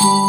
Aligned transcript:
Hallo, 0.00 0.22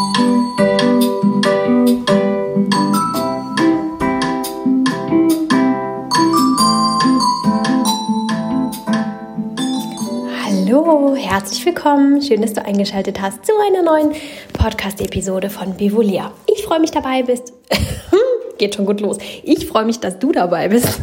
herzlich 11.14 11.64
willkommen. 11.64 12.20
Schön, 12.20 12.42
dass 12.42 12.54
du 12.54 12.64
eingeschaltet 12.64 13.20
hast 13.20 13.46
zu 13.46 13.52
einer 13.64 13.84
neuen 13.84 14.10
Podcast-Episode 14.54 15.50
von 15.50 15.74
Bivolia. 15.76 16.32
Ich 16.52 16.64
freue 16.64 16.80
mich 16.80 16.90
dabei 16.90 17.22
bist. 17.22 17.52
Geht 18.58 18.74
schon 18.74 18.86
gut 18.86 19.00
los. 19.00 19.18
Ich 19.44 19.68
freue 19.68 19.84
mich, 19.84 20.00
dass 20.00 20.18
du 20.18 20.32
dabei 20.32 20.68
bist. 20.68 21.00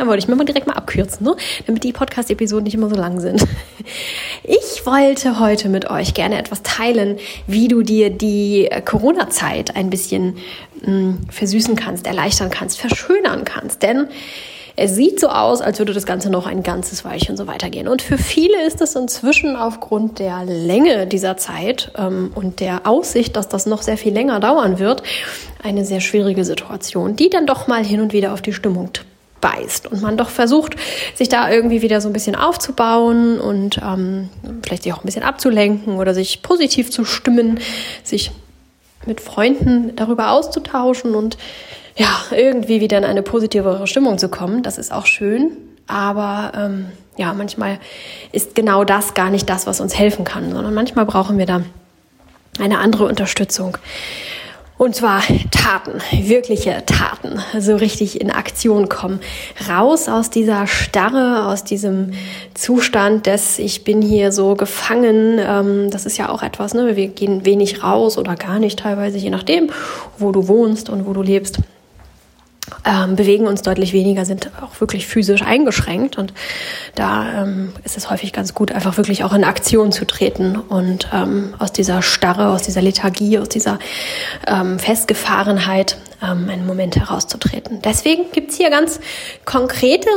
Dann 0.00 0.08
wollte 0.08 0.20
ich 0.20 0.28
mir 0.28 0.34
mal 0.34 0.44
direkt 0.44 0.66
mal 0.66 0.76
abkürzen, 0.76 1.26
ne? 1.26 1.36
damit 1.66 1.84
die 1.84 1.92
Podcast-Episoden 1.92 2.64
nicht 2.64 2.72
immer 2.72 2.88
so 2.88 2.96
lang 2.96 3.20
sind. 3.20 3.46
Ich 4.42 4.86
wollte 4.86 5.38
heute 5.38 5.68
mit 5.68 5.90
euch 5.90 6.14
gerne 6.14 6.38
etwas 6.38 6.62
teilen, 6.62 7.18
wie 7.46 7.68
du 7.68 7.82
dir 7.82 8.08
die 8.08 8.70
Corona-Zeit 8.84 9.76
ein 9.76 9.90
bisschen 9.90 10.38
mh, 10.80 10.86
hm, 10.86 11.18
versüßen 11.30 11.76
kannst, 11.76 12.06
erleichtern 12.06 12.50
kannst, 12.50 12.80
verschönern 12.80 13.44
kannst. 13.44 13.82
Denn 13.82 14.08
es 14.76 14.94
sieht 14.94 15.20
so 15.20 15.28
aus, 15.28 15.60
als 15.60 15.78
würde 15.78 15.92
das 15.92 16.06
Ganze 16.06 16.30
noch 16.30 16.46
ein 16.46 16.62
ganzes 16.62 17.04
Weilchen 17.04 17.36
so 17.36 17.46
weitergehen. 17.46 17.86
Und 17.86 18.00
für 18.00 18.16
viele 18.16 18.64
ist 18.66 18.80
es 18.80 18.96
inzwischen 18.96 19.56
aufgrund 19.56 20.18
der 20.18 20.44
Länge 20.46 21.06
dieser 21.06 21.36
Zeit 21.36 21.92
ähm, 21.98 22.32
und 22.34 22.60
der 22.60 22.86
Aussicht, 22.86 23.36
dass 23.36 23.48
das 23.48 23.66
noch 23.66 23.82
sehr 23.82 23.98
viel 23.98 24.14
länger 24.14 24.40
dauern 24.40 24.78
wird, 24.78 25.02
eine 25.62 25.84
sehr 25.84 26.00
schwierige 26.00 26.44
Situation, 26.44 27.16
die 27.16 27.28
dann 27.28 27.46
doch 27.46 27.66
mal 27.66 27.84
hin 27.84 28.00
und 28.00 28.14
wieder 28.14 28.32
auf 28.32 28.40
die 28.40 28.54
Stimmung 28.54 28.90
beißt 29.40 29.86
und 29.86 30.02
man 30.02 30.16
doch 30.16 30.28
versucht, 30.28 30.76
sich 31.14 31.28
da 31.28 31.50
irgendwie 31.50 31.82
wieder 31.82 32.00
so 32.00 32.08
ein 32.08 32.12
bisschen 32.12 32.36
aufzubauen 32.36 33.40
und 33.40 33.78
ähm, 33.78 34.28
vielleicht 34.62 34.82
sich 34.84 34.92
auch 34.92 35.02
ein 35.02 35.06
bisschen 35.06 35.22
abzulenken 35.22 35.96
oder 35.96 36.14
sich 36.14 36.42
positiv 36.42 36.90
zu 36.90 37.04
stimmen, 37.04 37.60
sich 38.02 38.30
mit 39.06 39.20
Freunden 39.20 39.96
darüber 39.96 40.30
auszutauschen 40.30 41.14
und 41.14 41.38
ja, 41.96 42.08
irgendwie 42.30 42.80
wieder 42.80 42.98
in 42.98 43.04
eine 43.04 43.22
positivere 43.22 43.86
Stimmung 43.86 44.18
zu 44.18 44.28
kommen. 44.28 44.62
Das 44.62 44.78
ist 44.78 44.92
auch 44.92 45.06
schön. 45.06 45.52
Aber 45.86 46.52
ähm, 46.56 46.86
ja, 47.16 47.34
manchmal 47.34 47.78
ist 48.32 48.54
genau 48.54 48.84
das 48.84 49.14
gar 49.14 49.28
nicht 49.28 49.48
das, 49.48 49.66
was 49.66 49.80
uns 49.80 49.98
helfen 49.98 50.24
kann, 50.24 50.52
sondern 50.52 50.72
manchmal 50.72 51.04
brauchen 51.04 51.36
wir 51.36 51.46
da 51.46 51.62
eine 52.58 52.78
andere 52.78 53.06
Unterstützung. 53.06 53.76
Und 54.80 54.94
zwar 54.94 55.20
Taten, 55.50 56.00
wirkliche 56.10 56.82
Taten, 56.86 57.38
so 57.58 57.76
richtig 57.76 58.18
in 58.18 58.30
Aktion 58.30 58.88
kommen. 58.88 59.20
Raus 59.68 60.08
aus 60.08 60.30
dieser 60.30 60.66
Starre, 60.66 61.48
aus 61.48 61.64
diesem 61.64 62.12
Zustand 62.54 63.26
des 63.26 63.58
Ich 63.58 63.84
bin 63.84 64.00
hier 64.00 64.32
so 64.32 64.54
gefangen. 64.54 65.38
Ähm, 65.38 65.90
das 65.90 66.06
ist 66.06 66.16
ja 66.16 66.30
auch 66.30 66.42
etwas, 66.42 66.72
ne? 66.72 66.96
Wir 66.96 67.08
gehen 67.08 67.44
wenig 67.44 67.84
raus 67.84 68.16
oder 68.16 68.36
gar 68.36 68.58
nicht 68.58 68.78
teilweise, 68.78 69.18
je 69.18 69.28
nachdem, 69.28 69.68
wo 70.16 70.32
du 70.32 70.48
wohnst 70.48 70.88
und 70.88 71.06
wo 71.06 71.12
du 71.12 71.20
lebst 71.20 71.58
ähm, 72.84 73.16
bewegen 73.16 73.46
uns 73.46 73.62
deutlich 73.62 73.92
weniger, 73.92 74.24
sind 74.24 74.50
auch 74.62 74.80
wirklich 74.80 75.06
physisch 75.06 75.42
eingeschränkt. 75.42 76.18
Und 76.18 76.32
da 76.94 77.42
ähm, 77.42 77.72
ist 77.84 77.96
es 77.96 78.10
häufig 78.10 78.32
ganz 78.32 78.54
gut, 78.54 78.72
einfach 78.72 78.96
wirklich 78.96 79.24
auch 79.24 79.32
in 79.32 79.44
Aktion 79.44 79.92
zu 79.92 80.06
treten 80.06 80.56
und 80.56 81.08
ähm, 81.12 81.54
aus 81.58 81.72
dieser 81.72 82.02
Starre, 82.02 82.48
aus 82.48 82.62
dieser 82.62 82.82
Lethargie, 82.82 83.38
aus 83.38 83.48
dieser 83.48 83.78
ähm, 84.46 84.78
Festgefahrenheit 84.78 85.96
ähm, 86.22 86.48
einen 86.48 86.66
Moment 86.66 86.96
herauszutreten. 86.96 87.80
Deswegen 87.82 88.30
gibt's 88.32 88.56
hier 88.56 88.70
ganz 88.70 89.00
konkrete 89.44 90.08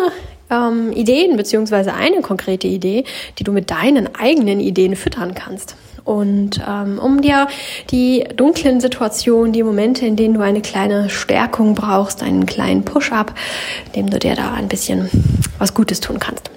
ähm, 0.50 0.92
Ideen, 0.92 1.38
beziehungsweise 1.38 1.94
eine 1.94 2.22
konkrete 2.22 2.68
Idee, 2.68 3.06
die 3.40 3.44
du 3.44 3.52
mit 3.52 3.72
deinen 3.72 4.16
eigenen 4.16 4.60
Ideen 4.60 4.96
füttern 4.96 5.34
kannst. 5.34 5.76
Und 6.06 6.62
ähm, 6.68 7.00
um 7.00 7.22
dir 7.22 7.48
die 7.92 8.26
dunklen 8.36 8.82
Situationen, 8.82 9.54
die 9.54 9.64
Momente, 9.64 10.06
in 10.06 10.16
denen 10.16 10.34
du 10.34 10.42
eine 10.42 10.62
kleine 10.62 11.10
Stärkung 11.10 11.76
brauchst, 11.76 12.24
einen 12.24 12.46
kleinen 12.46 12.84
Push-up, 12.84 13.34
dem 13.96 14.10
du 14.10 14.20
dir 14.20 14.36
da 14.36 14.54
ein 14.54 14.68
bisschen 14.68 15.10
was 15.60 15.74
Gutes 15.74 16.02
tun 16.02 16.20
kannst. 16.20 16.53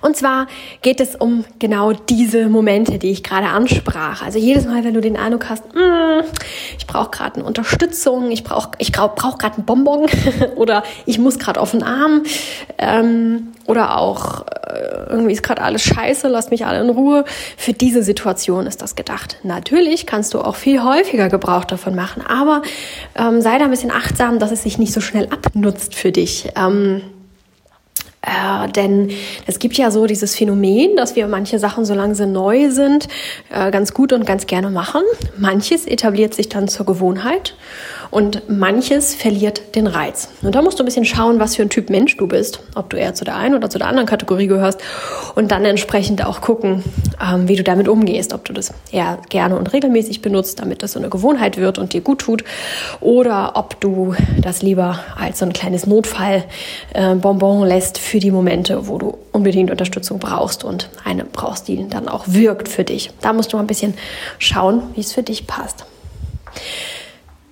Und 0.00 0.16
zwar 0.16 0.46
geht 0.82 1.00
es 1.00 1.16
um 1.16 1.44
genau 1.58 1.92
diese 1.92 2.48
Momente, 2.48 2.98
die 2.98 3.10
ich 3.10 3.22
gerade 3.22 3.48
ansprach. 3.48 4.22
Also 4.22 4.38
jedes 4.38 4.66
Mal, 4.66 4.84
wenn 4.84 4.94
du 4.94 5.00
den 5.00 5.16
Eindruck 5.16 5.48
hast, 5.48 5.64
mm, 5.74 6.20
ich 6.78 6.86
brauche 6.86 7.10
gerade 7.10 7.36
eine 7.36 7.44
Unterstützung, 7.44 8.30
ich 8.30 8.44
brauche 8.44 8.70
ich 8.78 8.92
brauch 8.92 9.38
gerade 9.38 9.56
einen 9.56 9.66
Bonbon 9.66 10.06
oder 10.56 10.82
ich 11.06 11.18
muss 11.18 11.38
gerade 11.38 11.60
auf 11.60 11.72
den 11.72 11.82
Arm 11.82 12.22
ähm, 12.78 13.52
oder 13.66 13.98
auch 13.98 14.46
äh, 14.66 15.10
irgendwie 15.10 15.32
ist 15.32 15.42
gerade 15.42 15.62
alles 15.62 15.82
scheiße, 15.82 16.28
lass 16.28 16.50
mich 16.50 16.66
alle 16.66 16.80
in 16.80 16.90
Ruhe. 16.90 17.24
Für 17.56 17.72
diese 17.72 18.02
Situation 18.02 18.66
ist 18.66 18.82
das 18.82 18.94
gedacht. 18.94 19.38
Natürlich 19.42 20.06
kannst 20.06 20.34
du 20.34 20.40
auch 20.40 20.56
viel 20.56 20.82
häufiger 20.82 21.28
Gebrauch 21.28 21.64
davon 21.64 21.94
machen, 21.94 22.22
aber 22.26 22.62
ähm, 23.14 23.40
sei 23.40 23.58
da 23.58 23.64
ein 23.64 23.70
bisschen 23.70 23.90
achtsam, 23.90 24.38
dass 24.38 24.52
es 24.52 24.62
sich 24.62 24.78
nicht 24.78 24.92
so 24.92 25.00
schnell 25.00 25.28
abnutzt 25.30 25.94
für 25.94 26.12
dich. 26.12 26.48
Ähm, 26.56 27.02
äh, 28.26 28.68
denn 28.68 29.10
es 29.46 29.58
gibt 29.58 29.76
ja 29.76 29.90
so 29.90 30.06
dieses 30.06 30.34
Phänomen, 30.34 30.96
dass 30.96 31.14
wir 31.14 31.28
manche 31.28 31.58
Sachen, 31.58 31.84
solange 31.84 32.14
sie 32.14 32.26
neu 32.26 32.70
sind, 32.70 33.06
äh, 33.50 33.70
ganz 33.70 33.94
gut 33.94 34.12
und 34.12 34.26
ganz 34.26 34.46
gerne 34.46 34.68
machen. 34.68 35.02
Manches 35.38 35.86
etabliert 35.86 36.34
sich 36.34 36.48
dann 36.48 36.66
zur 36.66 36.86
Gewohnheit 36.86 37.54
und 38.10 38.48
manches 38.48 39.14
verliert 39.14 39.74
den 39.74 39.86
Reiz. 39.86 40.28
Und 40.42 40.54
da 40.54 40.62
musst 40.62 40.78
du 40.78 40.82
ein 40.82 40.86
bisschen 40.86 41.04
schauen, 41.04 41.40
was 41.40 41.56
für 41.56 41.62
ein 41.62 41.70
Typ 41.70 41.90
Mensch 41.90 42.16
du 42.16 42.26
bist, 42.26 42.60
ob 42.74 42.90
du 42.90 42.96
eher 42.96 43.14
zu 43.14 43.24
der 43.24 43.36
einen 43.36 43.54
oder 43.54 43.70
zu 43.70 43.78
der 43.78 43.88
anderen 43.88 44.06
Kategorie 44.06 44.46
gehörst 44.46 44.80
und 45.34 45.50
dann 45.50 45.64
entsprechend 45.64 46.24
auch 46.24 46.40
gucken, 46.40 46.82
ähm, 47.22 47.48
wie 47.48 47.56
du 47.56 47.62
damit 47.62 47.88
umgehst, 47.88 48.32
ob 48.32 48.44
du 48.44 48.52
das 48.52 48.72
eher 48.92 49.18
gerne 49.28 49.56
und 49.56 49.72
regelmäßig 49.72 50.22
benutzt, 50.22 50.60
damit 50.60 50.82
das 50.82 50.92
so 50.92 50.98
eine 50.98 51.08
Gewohnheit 51.08 51.56
wird 51.56 51.78
und 51.78 51.92
dir 51.92 52.00
gut 52.00 52.20
tut, 52.20 52.44
oder 53.00 53.52
ob 53.54 53.80
du 53.80 54.14
das 54.40 54.62
lieber 54.62 55.00
als 55.18 55.38
so 55.38 55.46
ein 55.46 55.52
kleines 55.52 55.86
Notfallbonbon 55.86 57.64
äh, 57.64 57.68
lässt 57.68 57.98
für 57.98 58.18
die 58.18 58.30
Momente, 58.30 58.88
wo 58.88 58.98
du 58.98 59.18
unbedingt 59.32 59.70
Unterstützung 59.70 60.18
brauchst 60.18 60.64
und 60.64 60.88
eine 61.04 61.24
brauchst, 61.24 61.68
die 61.68 61.88
dann 61.88 62.08
auch 62.08 62.24
wirkt 62.26 62.68
für 62.68 62.84
dich. 62.84 63.10
Da 63.20 63.32
musst 63.32 63.52
du 63.52 63.56
mal 63.56 63.62
ein 63.62 63.66
bisschen 63.66 63.94
schauen, 64.38 64.82
wie 64.94 65.00
es 65.00 65.12
für 65.12 65.22
dich 65.22 65.46
passt. 65.46 65.84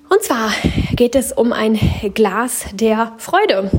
Und 0.09 0.23
zwar 0.23 0.51
geht 0.95 1.15
es 1.15 1.33
um 1.33 1.53
ein 1.53 1.79
Glas 2.15 2.67
der 2.73 3.13
Freude. 3.19 3.71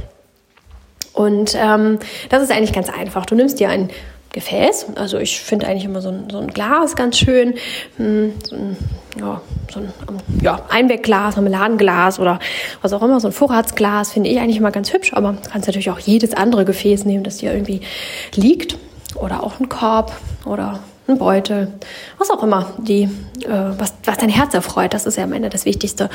Und 1.14 1.56
ähm, 1.58 2.00
das 2.30 2.44
ist 2.44 2.52
eigentlich 2.52 2.74
ganz 2.74 2.90
einfach. 2.90 3.26
Du 3.26 3.36
nimmst 3.36 3.60
dir 3.60 3.70
ein 3.70 3.90
Gefäß, 4.36 4.88
also 4.96 5.18
ich 5.18 5.40
finde 5.40 5.66
eigentlich 5.66 5.86
immer 5.86 6.02
so 6.02 6.10
ein, 6.10 6.30
so 6.30 6.40
ein 6.40 6.48
Glas 6.48 6.98
ganz 6.98 7.18
schön, 7.18 7.54
hm, 7.96 8.34
so 8.44 8.56
ein, 8.58 8.78
ja, 9.18 9.42
so 9.74 9.80
ein 9.80 9.94
ja, 10.42 10.60
Einwegglas, 10.68 11.38
Marmeladenglas 11.38 12.20
oder 12.20 12.40
was 12.82 12.92
auch 12.92 13.02
immer, 13.02 13.22
so 13.22 13.30
ein 13.30 13.32
Vorratsglas 13.32 14.12
finde 14.12 14.30
ich 14.30 14.40
eigentlich 14.40 14.58
immer 14.58 14.72
ganz 14.72 14.92
hübsch, 14.92 15.14
aber 15.14 15.38
du 15.42 15.50
kannst 15.50 15.68
natürlich 15.68 15.90
auch 15.90 16.00
jedes 16.00 16.34
andere 16.34 16.66
Gefäß 16.66 17.06
nehmen, 17.06 17.24
das 17.24 17.38
dir 17.38 17.54
irgendwie 17.54 17.80
liegt. 18.34 18.78
Oder 19.16 19.42
auch 19.42 19.62
ein 19.62 19.70
Korb 19.70 20.12
oder 20.46 20.82
ein 21.08 21.18
Beutel, 21.20 21.72
was 22.18 22.30
auch 22.32 22.42
immer, 22.42 22.74
die, 22.80 23.04
äh, 23.04 23.10
was, 23.48 23.94
was 24.06 24.18
dein 24.18 24.30
Herz 24.30 24.54
erfreut, 24.54 24.94
das 24.94 25.06
ist 25.06 25.18
ja 25.18 25.24
am 25.24 25.34
Ende 25.34 25.50
das 25.50 25.66
Wichtigste. 25.66 26.10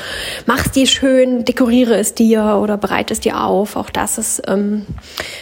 Mach 0.45 0.65
es 0.65 0.71
dir 0.71 0.85
schön, 0.85 1.45
dekoriere 1.45 1.95
es 1.95 2.13
dir 2.13 2.59
oder 2.61 2.77
bereite 2.77 3.13
es 3.13 3.21
dir 3.21 3.41
auf. 3.41 3.75
Auch 3.77 3.89
das 3.89 4.17
ist 4.17 4.41
ähm, 4.47 4.85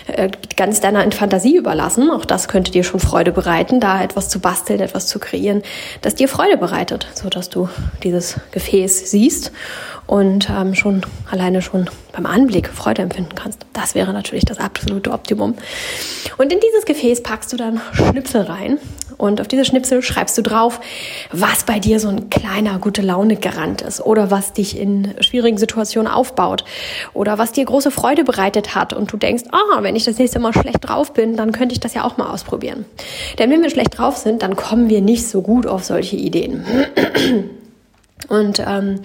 äh, 0.07 0.29
ganz 0.55 0.81
deiner 0.81 1.09
Fantasie 1.11 1.55
überlassen. 1.57 2.11
Auch 2.11 2.25
das 2.25 2.47
könnte 2.47 2.71
dir 2.71 2.83
schon 2.83 2.99
Freude 2.99 3.31
bereiten, 3.31 3.79
da 3.79 4.03
etwas 4.03 4.29
zu 4.29 4.39
basteln, 4.39 4.79
etwas 4.81 5.07
zu 5.07 5.19
kreieren, 5.19 5.63
das 6.01 6.15
dir 6.15 6.27
Freude 6.27 6.57
bereitet, 6.57 7.07
so 7.15 7.29
dass 7.29 7.49
du 7.49 7.69
dieses 8.03 8.39
Gefäß 8.51 9.09
siehst 9.09 9.51
und 10.05 10.49
ähm, 10.49 10.75
schon 10.75 11.01
alleine 11.29 11.61
schon 11.61 11.89
beim 12.11 12.25
Anblick 12.25 12.69
Freude 12.69 13.01
empfinden 13.01 13.35
kannst. 13.35 13.65
Das 13.73 13.95
wäre 13.95 14.13
natürlich 14.13 14.45
das 14.45 14.59
absolute 14.59 15.11
Optimum. 15.11 15.55
Und 16.37 16.51
in 16.51 16.59
dieses 16.59 16.85
Gefäß 16.85 17.23
packst 17.23 17.53
du 17.53 17.57
dann 17.57 17.81
Schnipsel 17.93 18.41
rein 18.41 18.79
und 19.19 19.41
auf 19.41 19.49
diese 19.49 19.65
Schnipsel 19.65 20.01
schreibst 20.01 20.37
du 20.37 20.41
drauf, 20.41 20.79
was 21.31 21.65
bei 21.65 21.77
dir 21.77 21.99
so 21.99 22.07
ein 22.07 22.29
kleiner 22.29 22.79
gute 22.79 23.01
Laune 23.01 23.35
Garant 23.35 23.81
ist 23.81 24.01
oder 24.01 24.31
was 24.31 24.53
dich 24.53 24.79
in 24.79 25.13
schwierigen 25.19 25.57
Situationen 25.57 26.11
aufbaut 26.11 26.63
oder 27.13 27.37
was 27.37 27.51
dir 27.51 27.65
große 27.65 27.91
Freude 27.91 28.23
bereitet 28.23 28.75
hat 28.75 28.93
und 28.93 29.11
du 29.11 29.17
denkst, 29.17 29.43
ah, 29.51 29.83
wenn 29.83 29.97
ich 29.97 30.05
das 30.05 30.17
nächste 30.17 30.39
Mal 30.39 30.53
schlecht 30.53 30.87
drauf 30.87 31.13
bin, 31.13 31.35
dann 31.35 31.51
könnte 31.51 31.73
ich 31.73 31.81
das 31.81 31.93
ja 31.93 32.05
auch 32.05 32.15
mal 32.15 32.31
ausprobieren. 32.31 32.85
Denn 33.37 33.51
wenn 33.51 33.61
wir 33.61 33.69
schlecht 33.69 33.97
drauf 33.97 34.15
sind, 34.15 34.41
dann 34.41 34.55
kommen 34.55 34.89
wir 34.89 35.01
nicht 35.01 35.27
so 35.27 35.41
gut 35.41 35.67
auf 35.67 35.83
solche 35.83 36.15
Ideen. 36.15 36.63
Und 38.29 38.59
ähm, 38.65 39.01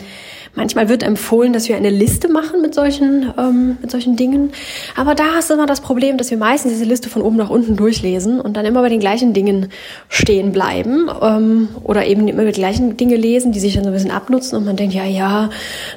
Manchmal 0.56 0.88
wird 0.88 1.02
empfohlen, 1.02 1.52
dass 1.52 1.68
wir 1.68 1.76
eine 1.76 1.90
Liste 1.90 2.28
machen 2.28 2.62
mit 2.62 2.74
solchen, 2.74 3.32
ähm, 3.36 3.76
mit 3.82 3.90
solchen 3.90 4.14
Dingen. 4.14 4.52
Aber 4.96 5.16
da 5.16 5.38
ist 5.40 5.50
immer 5.50 5.66
das 5.66 5.80
Problem, 5.80 6.16
dass 6.16 6.30
wir 6.30 6.38
meistens 6.38 6.72
diese 6.72 6.84
Liste 6.84 7.08
von 7.08 7.22
oben 7.22 7.36
nach 7.36 7.50
unten 7.50 7.74
durchlesen 7.74 8.40
und 8.40 8.56
dann 8.56 8.64
immer 8.64 8.80
bei 8.80 8.88
den 8.88 9.00
gleichen 9.00 9.32
Dingen 9.32 9.70
stehen 10.08 10.52
bleiben 10.52 11.10
ähm, 11.20 11.68
oder 11.82 12.06
eben 12.06 12.28
immer 12.28 12.44
die 12.44 12.52
gleichen 12.52 12.96
Dinge 12.96 13.16
lesen, 13.16 13.50
die 13.50 13.58
sich 13.58 13.74
dann 13.74 13.82
so 13.82 13.90
ein 13.90 13.94
bisschen 13.94 14.12
abnutzen 14.12 14.56
und 14.56 14.64
man 14.64 14.76
denkt, 14.76 14.94
ja, 14.94 15.04
ja, 15.04 15.50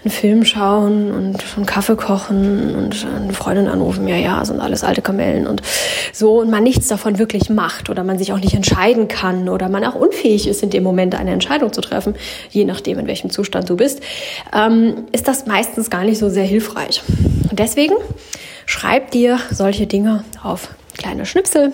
einen 0.04 0.12
Film 0.12 0.44
schauen 0.44 1.12
und 1.12 1.38
einen 1.56 1.66
Kaffee 1.68 1.96
kochen 1.96 2.76
und 2.76 3.06
eine 3.24 3.34
Freundin 3.34 3.68
anrufen, 3.68 4.08
ja, 4.08 4.16
ja, 4.16 4.44
sind 4.44 4.60
alles 4.60 4.84
alte 4.84 5.04
Kamellen 5.04 5.46
und 5.46 5.62
so 6.14 6.40
und 6.40 6.50
man 6.50 6.64
nichts 6.64 6.88
davon 6.88 7.20
wirklich 7.20 7.52
macht 7.52 7.92
oder 7.92 8.04
man 8.04 8.18
sich 8.18 8.34
auch 8.34 8.40
nicht 8.40 8.56
entscheiden 8.56 9.08
kann 9.08 9.50
oder 9.50 9.70
man 9.70 9.84
auch 9.84 9.96
unfähig 9.96 10.48
ist, 10.48 10.64
in 10.64 10.72
dem 10.72 10.82
Moment 10.82 11.14
eine 11.14 11.32
Entscheidung 11.32 11.72
zu 11.74 11.82
treffen, 11.82 12.16
je 12.50 12.66
nachdem, 12.66 12.98
in 12.98 13.06
welchem 13.06 13.30
Zustand 13.30 13.70
du 13.70 13.76
bist, 13.76 14.02
ähm, 14.54 15.06
ist 15.12 15.28
das 15.28 15.46
meistens 15.46 15.90
gar 15.90 16.04
nicht 16.04 16.18
so 16.18 16.30
sehr 16.30 16.46
hilfreich. 16.46 17.02
Und 17.50 17.60
deswegen 17.60 17.96
schreib 18.66 19.12
dir 19.12 19.40
solche 19.52 19.88
Dinge 19.88 20.24
auf 20.44 20.70
kleine 20.98 21.26
Schnipsel 21.26 21.74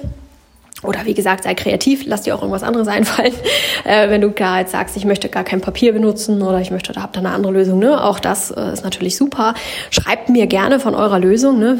oder 0.83 1.05
wie 1.05 1.13
gesagt, 1.13 1.45
sei 1.45 1.55
kreativ, 1.55 2.03
lass 2.05 2.23
dir 2.23 2.35
auch 2.35 2.41
irgendwas 2.41 2.63
anderes 2.63 2.87
einfallen. 2.87 3.33
Äh, 3.85 4.09
wenn 4.09 4.21
du 4.21 4.31
gar 4.31 4.59
jetzt 4.59 4.71
sagst, 4.71 4.95
ich 4.95 5.03
möchte 5.03 5.27
gar 5.27 5.43
kein 5.43 5.59
Papier 5.59 5.91
benutzen 5.91 6.41
oder 6.41 6.61
ich 6.61 6.71
möchte, 6.71 6.93
da 6.93 7.01
habt 7.01 7.17
ihr 7.17 7.19
eine 7.19 7.31
andere 7.31 7.51
Lösung, 7.51 7.79
ne? 7.79 8.01
Auch 8.01 8.17
das 8.17 8.49
äh, 8.49 8.71
ist 8.71 8.85
natürlich 8.85 9.17
super. 9.17 9.55
Schreibt 9.89 10.29
mir 10.29 10.47
gerne 10.47 10.79
von 10.79 10.95
eurer 10.95 11.19
Lösung, 11.19 11.59
ne? 11.59 11.77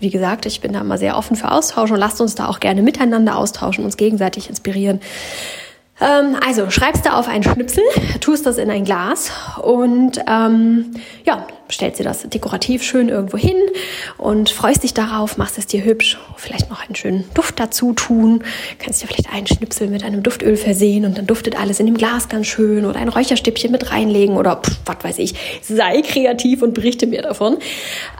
Wie 0.00 0.10
gesagt, 0.10 0.44
ich 0.46 0.60
bin 0.60 0.72
da 0.72 0.80
immer 0.80 0.98
sehr 0.98 1.16
offen 1.16 1.36
für 1.36 1.52
Austausch 1.52 1.92
und 1.92 1.98
lasst 1.98 2.20
uns 2.20 2.34
da 2.34 2.48
auch 2.48 2.58
gerne 2.58 2.82
miteinander 2.82 3.36
austauschen, 3.36 3.84
uns 3.84 3.96
gegenseitig 3.96 4.48
inspirieren. 4.48 5.00
Ähm, 6.00 6.36
also 6.46 6.70
schreibst 6.70 7.06
du 7.06 7.12
auf 7.12 7.28
einen 7.28 7.42
Schnipsel, 7.42 7.82
tust 8.20 8.44
das 8.46 8.58
in 8.58 8.70
ein 8.70 8.84
Glas 8.84 9.30
und 9.62 10.20
ähm, 10.28 10.94
ja, 11.24 11.46
stellst 11.70 11.98
dir 11.98 12.04
das 12.04 12.22
dekorativ 12.22 12.82
schön 12.82 13.08
irgendwo 13.08 13.36
hin 13.36 13.56
und 14.18 14.50
freust 14.50 14.82
dich 14.82 14.94
darauf, 14.94 15.36
machst 15.36 15.58
es 15.58 15.66
dir 15.66 15.84
hübsch, 15.84 16.18
vielleicht 16.36 16.70
noch 16.70 16.84
einen 16.84 16.94
schönen 16.94 17.24
Duft 17.34 17.58
dazu 17.58 17.92
tun, 17.92 18.44
kannst 18.78 19.02
dir 19.02 19.06
vielleicht 19.06 19.32
einen 19.32 19.46
Schnipsel 19.46 19.88
mit 19.88 20.04
einem 20.04 20.22
Duftöl 20.22 20.56
versehen 20.56 21.04
und 21.04 21.18
dann 21.18 21.26
duftet 21.26 21.58
alles 21.58 21.80
in 21.80 21.86
dem 21.86 21.96
Glas 21.96 22.28
ganz 22.28 22.46
schön 22.46 22.84
oder 22.84 23.00
ein 23.00 23.08
Räucherstäbchen 23.08 23.72
mit 23.72 23.90
reinlegen 23.90 24.36
oder 24.36 24.56
pff, 24.56 24.76
was 24.84 24.96
weiß 25.02 25.18
ich. 25.18 25.34
Sei 25.62 26.02
kreativ 26.02 26.62
und 26.62 26.74
berichte 26.74 27.06
mir 27.06 27.22
davon. 27.22 27.58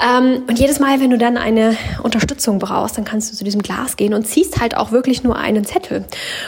Ähm, 0.02 0.42
und 0.48 0.58
jedes 0.58 0.80
Mal, 0.80 1.00
wenn 1.00 1.10
du 1.10 1.18
dann 1.18 1.36
eine 1.36 1.76
Unterstützung 2.02 2.58
brauchst, 2.58 2.98
dann 2.98 3.04
kannst 3.04 3.32
du 3.32 3.36
zu 3.36 3.44
diesem 3.44 3.62
Glas 3.62 3.96
gehen 3.96 4.14
und 4.14 4.26
ziehst 4.26 4.60
halt 4.60 4.76
auch 4.76 4.92
wirklich 4.92 5.22
nur 5.22 5.36
einen 5.36 5.64
Zettel. 5.64 6.04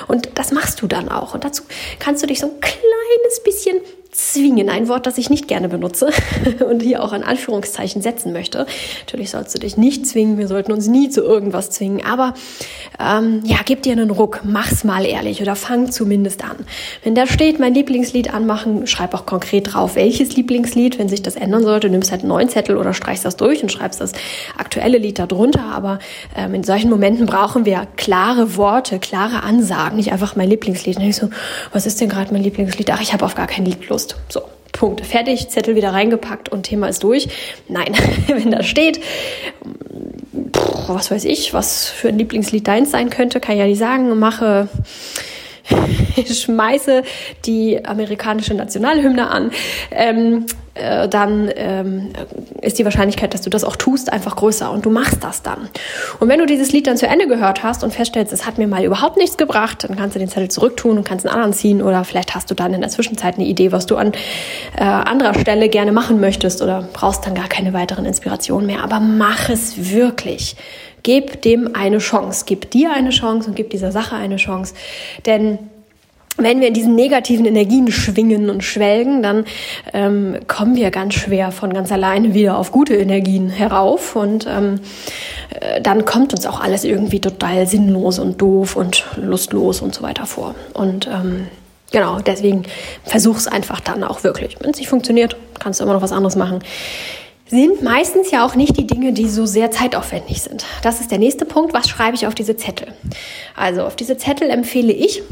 Und 0.06 0.30
das 0.34 0.52
machst 0.52 0.82
du 0.82 0.86
dann 0.86 1.08
auch. 1.08 1.17
Und 1.34 1.44
dazu 1.44 1.62
kannst 1.98 2.22
du 2.22 2.26
dich 2.26 2.40
so 2.40 2.46
ein 2.46 2.60
kleines 2.60 3.42
bisschen 3.44 3.80
zwingen, 4.10 4.70
ein 4.70 4.88
Wort, 4.88 5.06
das 5.06 5.18
ich 5.18 5.28
nicht 5.28 5.48
gerne 5.48 5.68
benutze 5.68 6.10
und 6.68 6.80
hier 6.80 7.02
auch 7.02 7.12
ein 7.12 7.22
Anführungszeichen 7.22 8.00
setzen 8.00 8.32
möchte. 8.32 8.66
Natürlich 9.00 9.30
sollst 9.30 9.54
du 9.54 9.58
dich 9.58 9.76
nicht 9.76 10.06
zwingen, 10.06 10.38
wir 10.38 10.48
sollten 10.48 10.72
uns 10.72 10.88
nie 10.88 11.10
zu 11.10 11.22
irgendwas 11.22 11.70
zwingen, 11.70 12.04
aber 12.04 12.34
ähm, 12.98 13.42
ja, 13.44 13.58
gib 13.64 13.82
dir 13.82 13.92
einen 13.92 14.10
Ruck, 14.10 14.40
mach's 14.44 14.82
mal 14.82 15.04
ehrlich 15.04 15.42
oder 15.42 15.56
fang 15.56 15.92
zumindest 15.92 16.42
an. 16.42 16.56
Wenn 17.04 17.14
da 17.14 17.26
steht, 17.26 17.60
mein 17.60 17.74
Lieblingslied 17.74 18.32
anmachen, 18.32 18.86
schreib 18.86 19.14
auch 19.14 19.26
konkret 19.26 19.74
drauf, 19.74 19.94
welches 19.94 20.34
Lieblingslied, 20.36 20.98
wenn 20.98 21.08
sich 21.08 21.22
das 21.22 21.36
ändern 21.36 21.62
sollte, 21.62 21.90
nimmst 21.90 22.10
halt 22.10 22.22
einen 22.22 22.30
neuen 22.30 22.48
Zettel 22.48 22.76
oder 22.76 22.94
streichst 22.94 23.24
das 23.24 23.36
durch 23.36 23.62
und 23.62 23.70
schreibst 23.70 24.00
das 24.00 24.12
aktuelle 24.56 24.98
Lied 24.98 25.18
darunter, 25.18 25.64
aber 25.64 25.98
ähm, 26.34 26.54
in 26.54 26.64
solchen 26.64 26.88
Momenten 26.88 27.26
brauchen 27.26 27.66
wir 27.66 27.86
klare 27.96 28.56
Worte, 28.56 28.98
klare 28.98 29.42
Ansagen, 29.42 29.96
nicht 29.96 30.12
einfach 30.12 30.34
mein 30.34 30.48
Lieblingslied. 30.48 30.96
Und 30.96 31.04
ich 31.04 31.16
so, 31.16 31.28
was 31.72 31.86
ist 31.86 32.00
denn 32.00 32.08
gerade 32.08 32.32
mein 32.32 32.42
Lieblingslied? 32.42 32.90
Ach, 32.90 33.00
ich 33.00 33.12
habe 33.12 33.24
auf 33.24 33.34
gar 33.34 33.46
kein 33.46 33.64
Lied 33.64 33.80
Lust. 33.98 34.14
So, 34.28 34.42
Punkt. 34.70 35.04
Fertig, 35.04 35.48
Zettel 35.48 35.74
wieder 35.74 35.92
reingepackt 35.92 36.48
und 36.50 36.62
Thema 36.62 36.86
ist 36.86 37.02
durch. 37.02 37.28
Nein, 37.66 37.96
wenn 38.28 38.52
da 38.52 38.62
steht, 38.62 39.00
was 40.86 41.10
weiß 41.10 41.24
ich, 41.24 41.52
was 41.52 41.88
für 41.88 42.08
ein 42.08 42.18
Lieblingslied 42.18 42.68
deins 42.68 42.92
sein 42.92 43.10
könnte, 43.10 43.40
kann 43.40 43.56
ich 43.56 43.60
ja 43.60 43.66
nicht 43.66 43.80
sagen. 43.80 44.16
Mache 44.20 44.68
schmeiße 46.32 47.02
die 47.44 47.84
amerikanische 47.84 48.54
Nationalhymne 48.54 49.28
an, 49.28 49.50
ähm, 49.90 50.46
äh, 50.78 51.08
dann 51.08 51.50
ähm, 51.54 52.10
ist 52.62 52.78
die 52.78 52.84
Wahrscheinlichkeit, 52.84 53.34
dass 53.34 53.42
du 53.42 53.50
das 53.50 53.64
auch 53.64 53.76
tust, 53.76 54.12
einfach 54.12 54.36
größer 54.36 54.70
und 54.70 54.84
du 54.84 54.90
machst 54.90 55.22
das 55.22 55.42
dann. 55.42 55.68
Und 56.20 56.28
wenn 56.28 56.38
du 56.38 56.46
dieses 56.46 56.72
Lied 56.72 56.86
dann 56.86 56.96
zu 56.96 57.06
Ende 57.06 57.26
gehört 57.26 57.62
hast 57.62 57.84
und 57.84 57.92
feststellst, 57.92 58.32
es 58.32 58.46
hat 58.46 58.58
mir 58.58 58.66
mal 58.66 58.84
überhaupt 58.84 59.16
nichts 59.16 59.36
gebracht, 59.36 59.84
dann 59.84 59.96
kannst 59.96 60.14
du 60.14 60.18
den 60.18 60.28
Zettel 60.28 60.50
zurücktun 60.50 60.98
und 60.98 61.04
kannst 61.04 61.26
einen 61.26 61.34
anderen 61.34 61.52
ziehen 61.52 61.82
oder 61.82 62.04
vielleicht 62.04 62.34
hast 62.34 62.50
du 62.50 62.54
dann 62.54 62.74
in 62.74 62.80
der 62.80 62.90
Zwischenzeit 62.90 63.36
eine 63.36 63.46
Idee, 63.46 63.72
was 63.72 63.86
du 63.86 63.96
an 63.96 64.12
äh, 64.76 64.84
anderer 64.84 65.34
Stelle 65.34 65.68
gerne 65.68 65.92
machen 65.92 66.20
möchtest 66.20 66.62
oder 66.62 66.88
brauchst 66.92 67.26
dann 67.26 67.34
gar 67.34 67.48
keine 67.48 67.72
weiteren 67.72 68.04
Inspirationen 68.04 68.66
mehr. 68.66 68.82
Aber 68.84 69.00
mach 69.00 69.48
es 69.48 69.90
wirklich. 69.90 70.56
Gib 71.02 71.42
dem 71.42 71.74
eine 71.74 71.98
Chance. 71.98 72.44
Gib 72.46 72.70
dir 72.70 72.92
eine 72.92 73.10
Chance 73.10 73.48
und 73.48 73.54
gib 73.54 73.70
dieser 73.70 73.92
Sache 73.92 74.16
eine 74.16 74.36
Chance. 74.36 74.74
Denn 75.26 75.58
wenn 76.38 76.60
wir 76.60 76.68
in 76.68 76.74
diesen 76.74 76.94
negativen 76.94 77.44
Energien 77.44 77.90
schwingen 77.90 78.48
und 78.48 78.64
schwelgen, 78.64 79.22
dann 79.22 79.44
ähm, 79.92 80.38
kommen 80.46 80.76
wir 80.76 80.90
ganz 80.90 81.14
schwer 81.14 81.52
von 81.52 81.72
ganz 81.72 81.92
alleine 81.92 82.32
wieder 82.34 82.56
auf 82.56 82.72
gute 82.72 82.94
Energien 82.96 83.50
herauf 83.50 84.16
und 84.16 84.46
ähm, 84.48 84.80
äh, 85.60 85.80
dann 85.80 86.04
kommt 86.04 86.32
uns 86.32 86.46
auch 86.46 86.60
alles 86.60 86.84
irgendwie 86.84 87.20
total 87.20 87.66
sinnlos 87.66 88.18
und 88.18 88.40
doof 88.40 88.76
und 88.76 89.04
lustlos 89.16 89.82
und 89.82 89.94
so 89.94 90.02
weiter 90.02 90.26
vor. 90.26 90.54
Und 90.74 91.08
ähm, 91.08 91.48
genau, 91.90 92.20
deswegen 92.20 92.62
versuch's 93.04 93.46
einfach 93.46 93.80
dann 93.80 94.04
auch 94.04 94.22
wirklich. 94.24 94.56
Wenn 94.60 94.70
es 94.70 94.78
nicht 94.78 94.88
funktioniert, 94.88 95.36
kannst 95.58 95.80
du 95.80 95.84
immer 95.84 95.94
noch 95.94 96.02
was 96.02 96.12
anderes 96.12 96.36
machen 96.36 96.60
sind 97.50 97.82
meistens 97.82 98.30
ja 98.30 98.44
auch 98.44 98.54
nicht 98.54 98.76
die 98.76 98.86
Dinge, 98.86 99.12
die 99.12 99.28
so 99.28 99.46
sehr 99.46 99.70
zeitaufwendig 99.70 100.42
sind. 100.42 100.64
Das 100.82 101.00
ist 101.00 101.10
der 101.10 101.18
nächste 101.18 101.46
Punkt. 101.46 101.72
Was 101.72 101.88
schreibe 101.88 102.14
ich 102.14 102.26
auf 102.26 102.34
diese 102.34 102.56
Zettel? 102.56 102.88
Also 103.56 103.82
auf 103.84 103.96
diese 103.96 104.18
Zettel 104.18 104.50
empfehle 104.50 104.92
ich, 104.92 105.22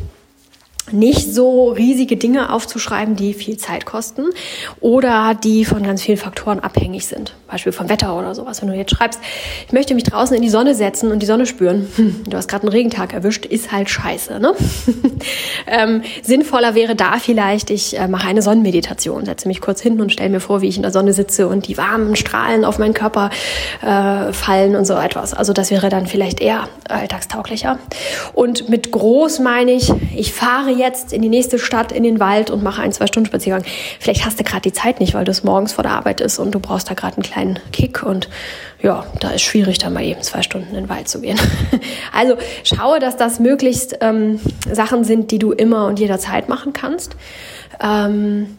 nicht 0.93 1.35
so 1.35 1.71
riesige 1.71 2.17
Dinge 2.17 2.53
aufzuschreiben, 2.53 3.17
die 3.17 3.35
viel 3.35 3.57
Zeit 3.57 3.87
kosten 3.87 4.27
oder 4.81 5.35
die 5.35 5.65
von 5.65 5.83
ganz 5.83 6.03
vielen 6.03 6.19
Faktoren 6.19 6.61
abhängig 6.61 7.07
sind. 7.07 7.35
Beispiel 7.49 7.73
vom 7.73 7.89
Wetter 7.89 8.17
oder 8.17 8.35
sowas. 8.35 8.61
Wenn 8.63 8.69
du 8.69 8.75
jetzt 8.75 8.95
schreibst, 8.95 9.21
ich 9.67 9.73
möchte 9.73 9.95
mich 9.95 10.05
draußen 10.05 10.37
in 10.37 10.43
die 10.43 10.49
Sonne 10.49 10.75
setzen 10.75 11.13
und 11.13 11.21
die 11.21 11.27
Sonne 11.27 11.47
spüren, 11.47 11.89
du 12.29 12.37
hast 12.37 12.49
gerade 12.49 12.65
einen 12.65 12.73
Regentag 12.73 13.13
erwischt, 13.15 13.47
ist 13.47 13.73
halt 13.73 13.89
scheiße. 13.89 14.41
Ne? 14.41 14.55
ähm, 15.67 16.03
sinnvoller 16.23 16.75
wäre 16.75 16.95
da 16.95 17.19
vielleicht, 17.19 17.71
ich 17.71 17.99
äh, 17.99 18.09
mache 18.09 18.29
eine 18.29 18.43
Sonnenmeditation, 18.43 19.25
setze 19.25 19.49
mich 19.49 19.61
kurz 19.61 19.81
hin 19.81 20.01
und 20.01 20.13
stelle 20.13 20.31
mir 20.31 20.41
vor, 20.41 20.61
wie 20.61 20.69
ich 20.69 20.77
in 20.77 20.83
der 20.83 20.93
Sonne 20.93 21.13
sitze 21.13 21.49
und 21.49 21.69
die 21.69 21.77
warmen 21.77 22.17
Strahlen 22.17 22.65
auf 22.65 22.79
meinen 22.79 22.95
Körper 22.95 23.31
äh, 23.83 24.33
fallen 24.33 24.77
und 24.77 24.85
so 24.85 24.95
etwas. 24.95 25.35
Also 25.35 25.53
das 25.53 25.71
wäre 25.71 25.89
dann 25.89 26.07
vielleicht 26.07 26.41
eher 26.41 26.69
alltagstauglicher. 26.89 27.79
Und 28.35 28.69
mit 28.69 28.91
groß 28.93 29.39
meine 29.41 29.73
ich, 29.73 29.93
ich 30.17 30.33
fahre 30.33 30.76
jetzt 30.79 31.13
in 31.13 31.23
die 31.23 31.29
nächste 31.29 31.59
Stadt, 31.59 31.93
in 31.93 32.03
den 32.03 32.21
Wald 32.21 32.51
und 32.51 32.63
mache 32.63 32.83
einen 32.83 32.93
zwei 32.93 33.07
Stunden 33.07 33.27
Spaziergang. 33.27 33.65
Vielleicht 34.01 34.25
hast 34.25 34.39
du 34.39 34.45
gerade 34.45 34.63
die 34.63 34.73
Zeit 34.73 35.01
nicht, 35.01 35.15
weil 35.15 35.25
du 35.25 35.31
es 35.31 35.45
morgens 35.45 35.73
vor 35.73 35.83
der 35.83 35.93
Arbeit 35.93 36.21
ist 36.21 36.39
und 36.39 36.55
du 36.55 36.61
brauchst 36.61 36.91
da 36.91 36.95
gerade 36.95 37.17
einen 37.17 37.23
kleinen 37.23 37.59
Kick 37.73 38.03
und 38.03 38.29
ja, 38.83 39.07
da 39.21 39.31
ist 39.31 39.43
schwierig, 39.43 39.79
dann 39.79 39.93
mal 39.93 40.05
eben 40.05 40.23
zwei 40.23 40.43
Stunden 40.43 40.69
in 40.69 40.75
den 40.75 40.89
Wald 40.89 41.09
zu 41.09 41.21
gehen. 41.21 41.39
Also 42.13 42.37
schaue, 42.65 42.99
dass 42.99 43.17
das 43.17 43.41
möglichst 43.41 43.99
ähm, 44.01 44.41
Sachen 44.71 45.05
sind, 45.05 45.31
die 45.31 45.39
du 45.39 45.53
immer 45.53 45.87
und 45.87 46.01
jederzeit 46.01 46.49
machen 46.49 46.73
kannst. 46.73 47.15
Ähm, 47.83 48.57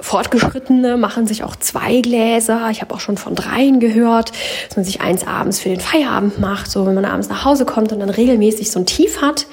Fortgeschrittene 0.00 0.96
machen 0.96 1.26
sich 1.26 1.42
auch 1.42 1.56
zwei 1.56 2.00
Gläser. 2.00 2.68
Ich 2.70 2.82
habe 2.82 2.94
auch 2.94 3.00
schon 3.00 3.16
von 3.16 3.34
dreien 3.34 3.80
gehört, 3.80 4.30
dass 4.68 4.76
man 4.76 4.84
sich 4.84 5.00
eins 5.00 5.26
abends 5.26 5.58
für 5.58 5.70
den 5.70 5.80
Feierabend 5.80 6.38
macht, 6.38 6.70
so 6.70 6.86
wenn 6.86 6.94
man 6.94 7.04
abends 7.04 7.28
nach 7.28 7.44
Hause 7.44 7.64
kommt 7.64 7.92
und 7.92 7.98
dann 7.98 8.10
regelmäßig 8.10 8.70
so 8.70 8.78
ein 8.78 8.86
Tief 8.86 9.20
hat, 9.20 9.46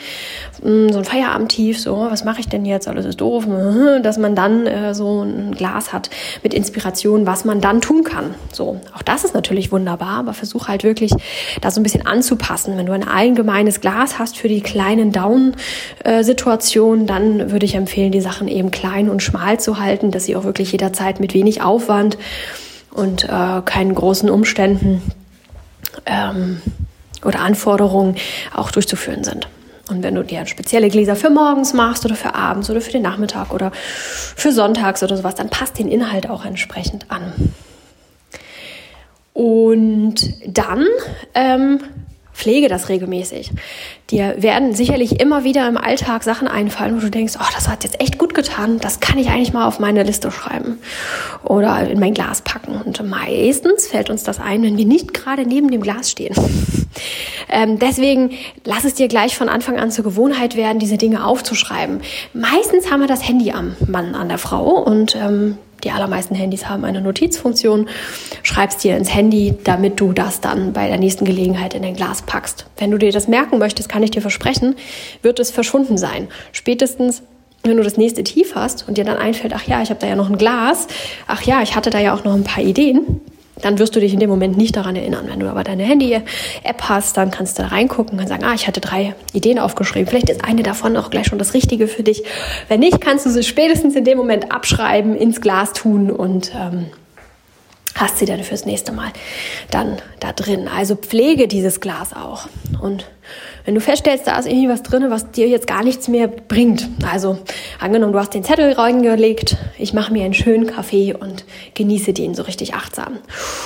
mm, 0.62 0.90
so 0.90 1.00
ein 1.00 1.06
Feierabendtief, 1.06 1.80
so 1.80 2.08
was 2.10 2.24
mache 2.26 2.42
ich 2.42 2.48
denn 2.48 2.64
jetzt, 2.64 2.88
alles 2.88 3.06
ist 3.06 3.22
doof, 3.22 3.48
dass 4.04 4.20
man 4.20 4.36
dann 4.36 4.68
äh, 4.68 4.94
so 4.94 5.24
ein 5.24 5.56
Glas 5.56 5.94
hat 5.94 6.12
mit 6.44 6.54
Inspiration, 6.54 7.26
was 7.26 7.44
man 7.44 7.60
dann 7.60 7.82
tun 7.82 8.04
kann. 8.04 8.36
So, 8.54 8.80
auch 8.96 9.02
das 9.02 9.24
ist 9.24 9.34
natürlich 9.34 9.72
wunderbar, 9.72 10.20
aber 10.20 10.34
versuch 10.34 10.68
halt 10.68 10.84
wirklich 10.84 11.12
da 11.62 11.72
so 11.72 11.80
ein 11.80 11.84
bisschen 11.84 12.06
anzupassen. 12.06 12.78
Wenn 12.78 12.86
du 12.86 12.92
ein 12.92 13.08
allgemeines 13.08 13.82
Glas 13.82 14.20
hast 14.20 14.38
für 14.38 14.48
die 14.48 14.62
kleinen 14.62 15.12
Down-Situationen, 15.12 17.08
dann 17.08 17.52
würde 17.52 17.66
ich 17.66 17.74
empfehlen, 17.74 18.12
die 18.12 18.22
Sachen 18.22 18.48
eben 18.48 18.70
klein 18.70 19.10
und 19.10 19.24
schmal 19.24 19.60
zu 19.60 19.80
halten, 19.80 20.12
dass 20.12 20.26
sie 20.26 20.35
auch 20.36 20.44
wirklich 20.44 20.72
jederzeit 20.72 21.20
mit 21.20 21.34
wenig 21.34 21.62
Aufwand 21.62 22.18
und 22.92 23.26
äh, 23.26 23.62
keinen 23.66 23.96
großen 23.96 24.30
Umständen 24.30 25.02
ähm, 26.06 26.62
oder 27.24 27.40
Anforderungen 27.40 28.16
auch 28.54 28.72
durchzuführen 28.72 29.24
sind. 29.24 29.48
Und 29.90 30.02
wenn 30.02 30.16
du 30.16 30.24
dir 30.24 30.46
spezielle 30.48 30.90
Gläser 30.90 31.16
für 31.16 31.30
morgens 31.30 31.74
machst 31.74 32.06
oder 32.06 32.16
für 32.16 32.34
abends 32.34 32.70
oder 32.70 32.82
für 32.82 32.92
den 32.92 33.04
Nachmittag 33.04 33.54
oder 33.54 33.72
für 33.74 34.52
sonntags 34.52 35.04
oder 35.04 35.16
sowas, 35.16 35.36
dann 35.36 35.50
passt 35.50 35.78
den 35.78 35.88
Inhalt 35.88 36.30
auch 36.30 36.44
entsprechend 36.44 37.12
an. 37.12 37.34
Und 39.34 40.34
dann 40.48 40.88
ähm, 41.34 41.82
Pflege 42.36 42.68
das 42.68 42.90
regelmäßig. 42.90 43.52
Dir 44.12 44.36
werden 44.38 44.76
sicherlich 44.76 45.22
immer 45.22 45.46
wieder 45.46 45.68
im 45.70 45.78
Alltag 45.78 46.24
Sachen 46.24 46.50
einfallen, 46.50 46.98
wo 46.98 47.00
du 47.00 47.10
denkst, 47.10 47.36
oh, 47.40 47.52
das 47.56 47.70
hat 47.70 47.86
jetzt 47.86 48.02
echt 48.02 48.20
gut 48.20 48.34
getan, 48.34 48.78
das 48.80 49.00
kann 49.00 49.18
ich 49.18 49.30
eigentlich 49.30 49.54
mal 49.54 49.66
auf 49.66 49.80
meine 49.80 50.04
Liste 50.04 50.30
schreiben 50.32 50.78
oder 51.44 51.90
in 51.90 52.00
mein 52.00 52.14
Glas 52.14 52.42
packen. 52.42 52.82
Und 52.82 53.02
meistens 53.08 53.88
fällt 53.88 54.10
uns 54.10 54.24
das 54.24 54.42
ein, 54.42 54.64
wenn 54.64 54.78
wir 54.78 54.86
nicht 54.86 55.14
gerade 55.14 55.46
neben 55.46 55.72
dem 55.72 55.82
Glas 55.82 56.12
stehen. 56.12 56.36
ähm, 57.50 57.80
deswegen 57.80 58.32
lass 58.66 58.84
es 58.84 58.96
dir 58.96 59.08
gleich 59.08 59.38
von 59.38 59.48
Anfang 59.48 59.80
an 59.80 59.90
zur 59.90 60.04
Gewohnheit 60.04 60.58
werden, 60.58 60.78
diese 60.78 60.98
Dinge 60.98 61.26
aufzuschreiben. 61.26 62.02
Meistens 62.34 62.92
haben 62.92 63.00
wir 63.00 63.08
das 63.08 63.26
Handy 63.26 63.52
am 63.52 63.78
Mann, 63.88 64.14
an 64.14 64.28
der 64.28 64.40
Frau 64.40 64.72
und 64.72 65.16
ähm, 65.16 65.58
die 65.84 65.92
allermeisten 65.92 66.36
Handys 66.36 66.68
haben 66.68 66.86
eine 66.86 67.02
Notizfunktion. 67.02 67.88
Schreibst 68.44 68.84
dir 68.84 68.98
ins 68.98 69.14
Handy, 69.14 69.56
damit 69.64 70.00
du 70.00 70.14
das 70.14 70.42
dann 70.42 70.74
bei 70.74 70.88
der 70.88 70.98
nächsten 70.98 71.26
Gelegenheit 71.26 71.74
in 71.74 71.84
dein 71.84 71.96
Glas 71.96 72.22
packst. 72.24 72.66
Wenn 72.78 72.92
du 72.92 72.98
dir 72.98 73.12
das 73.12 73.28
merken 73.28 73.58
möchtest, 73.58 73.90
kann 73.90 74.04
ich 74.04 74.12
dir 74.12 74.22
versprechen, 74.22 74.76
wird 75.22 75.40
es 75.40 75.52
verschwunden 75.52 75.98
sein. 75.98 76.28
Spätestens 76.52 77.24
wenn 77.64 77.78
du 77.78 77.84
das 77.84 77.98
nächste 77.98 78.24
Tief 78.24 78.54
hast 78.54 78.88
und 78.88 78.98
dir 78.98 79.06
dann 79.06 79.18
einfällt, 79.18 79.52
ach 79.56 79.66
ja, 79.66 79.82
ich 79.82 79.90
habe 79.90 80.00
da 80.00 80.06
ja 80.06 80.16
noch 80.16 80.30
ein 80.30 80.38
Glas, 80.38 80.88
ach 81.26 81.42
ja, 81.42 81.64
ich 81.64 81.76
hatte 81.76 81.90
da 81.90 82.00
ja 82.00 82.14
auch 82.14 82.24
noch 82.24 82.36
ein 82.36 82.44
paar 82.44 82.64
Ideen, 82.64 83.22
dann 83.62 83.80
wirst 83.80 83.96
du 83.96 84.00
dich 84.00 84.14
in 84.14 84.20
dem 84.20 84.30
Moment 84.30 84.58
nicht 84.58 84.76
daran 84.76 84.96
erinnern. 84.96 85.28
Wenn 85.30 85.40
du 85.40 85.50
aber 85.50 85.64
deine 85.64 85.84
Handy-App 85.84 86.82
hast, 86.84 87.18
dann 87.18 87.32
kannst 87.32 87.58
du 87.58 87.64
da 87.64 87.70
reingucken 87.70 88.20
und 88.20 88.28
sagen, 88.28 88.44
ah, 88.44 88.54
ich 88.54 88.68
hatte 88.68 88.82
drei 88.82 89.16
Ideen 89.34 89.60
aufgeschrieben. 89.60 90.08
Vielleicht 90.08 90.30
ist 90.30 90.44
eine 90.44 90.64
davon 90.64 90.98
auch 90.98 91.10
gleich 91.10 91.28
schon 91.28 91.40
das 91.40 91.54
Richtige 91.54 91.88
für 91.88 92.04
dich. 92.04 92.24
Wenn 92.68 92.82
nicht, 92.82 93.00
kannst 93.02 93.26
du 93.26 93.30
sie 93.30 93.44
spätestens 93.44 93.96
in 93.96 94.04
dem 94.04 94.18
Moment 94.18 94.52
abschreiben, 94.52 95.16
ins 95.16 95.42
Glas 95.42 95.74
tun 95.74 96.12
und 96.12 96.52
ähm, 96.54 96.88
hast 97.96 98.18
sie 98.18 98.26
dann 98.26 98.44
fürs 98.44 98.66
nächste 98.66 98.92
Mal 98.92 99.12
dann 99.72 99.98
da 100.20 100.34
drin. 100.34 100.68
Also 100.68 100.96
pflege 100.96 101.48
dieses 101.48 101.80
Glas 101.80 102.14
auch. 102.14 102.48
Und 102.82 103.06
wenn 103.66 103.76
du 103.76 103.82
feststellst, 103.82 104.28
da 104.28 104.38
ist 104.38 104.48
irgendwie 104.48 104.70
was 104.70 104.84
drin, 104.84 105.06
was 105.10 105.32
dir 105.32 105.48
jetzt 105.48 105.68
gar 105.68 105.84
nichts 105.84 106.08
mehr 106.08 106.28
bringt. 106.28 106.88
Also 107.12 107.40
angenommen, 107.80 108.14
du 108.14 108.20
hast 108.20 108.34
den 108.34 108.44
Zettel 108.44 108.72
reingelegt, 108.74 109.58
ich 109.78 109.94
mache 109.94 110.14
mir 110.14 110.24
einen 110.24 110.34
schönen 110.34 110.68
Kaffee 110.68 111.14
und 111.14 111.46
genieße 111.74 112.14
den 112.14 112.36
so 112.36 112.44
richtig 112.44 112.76
achtsam. 112.76 113.18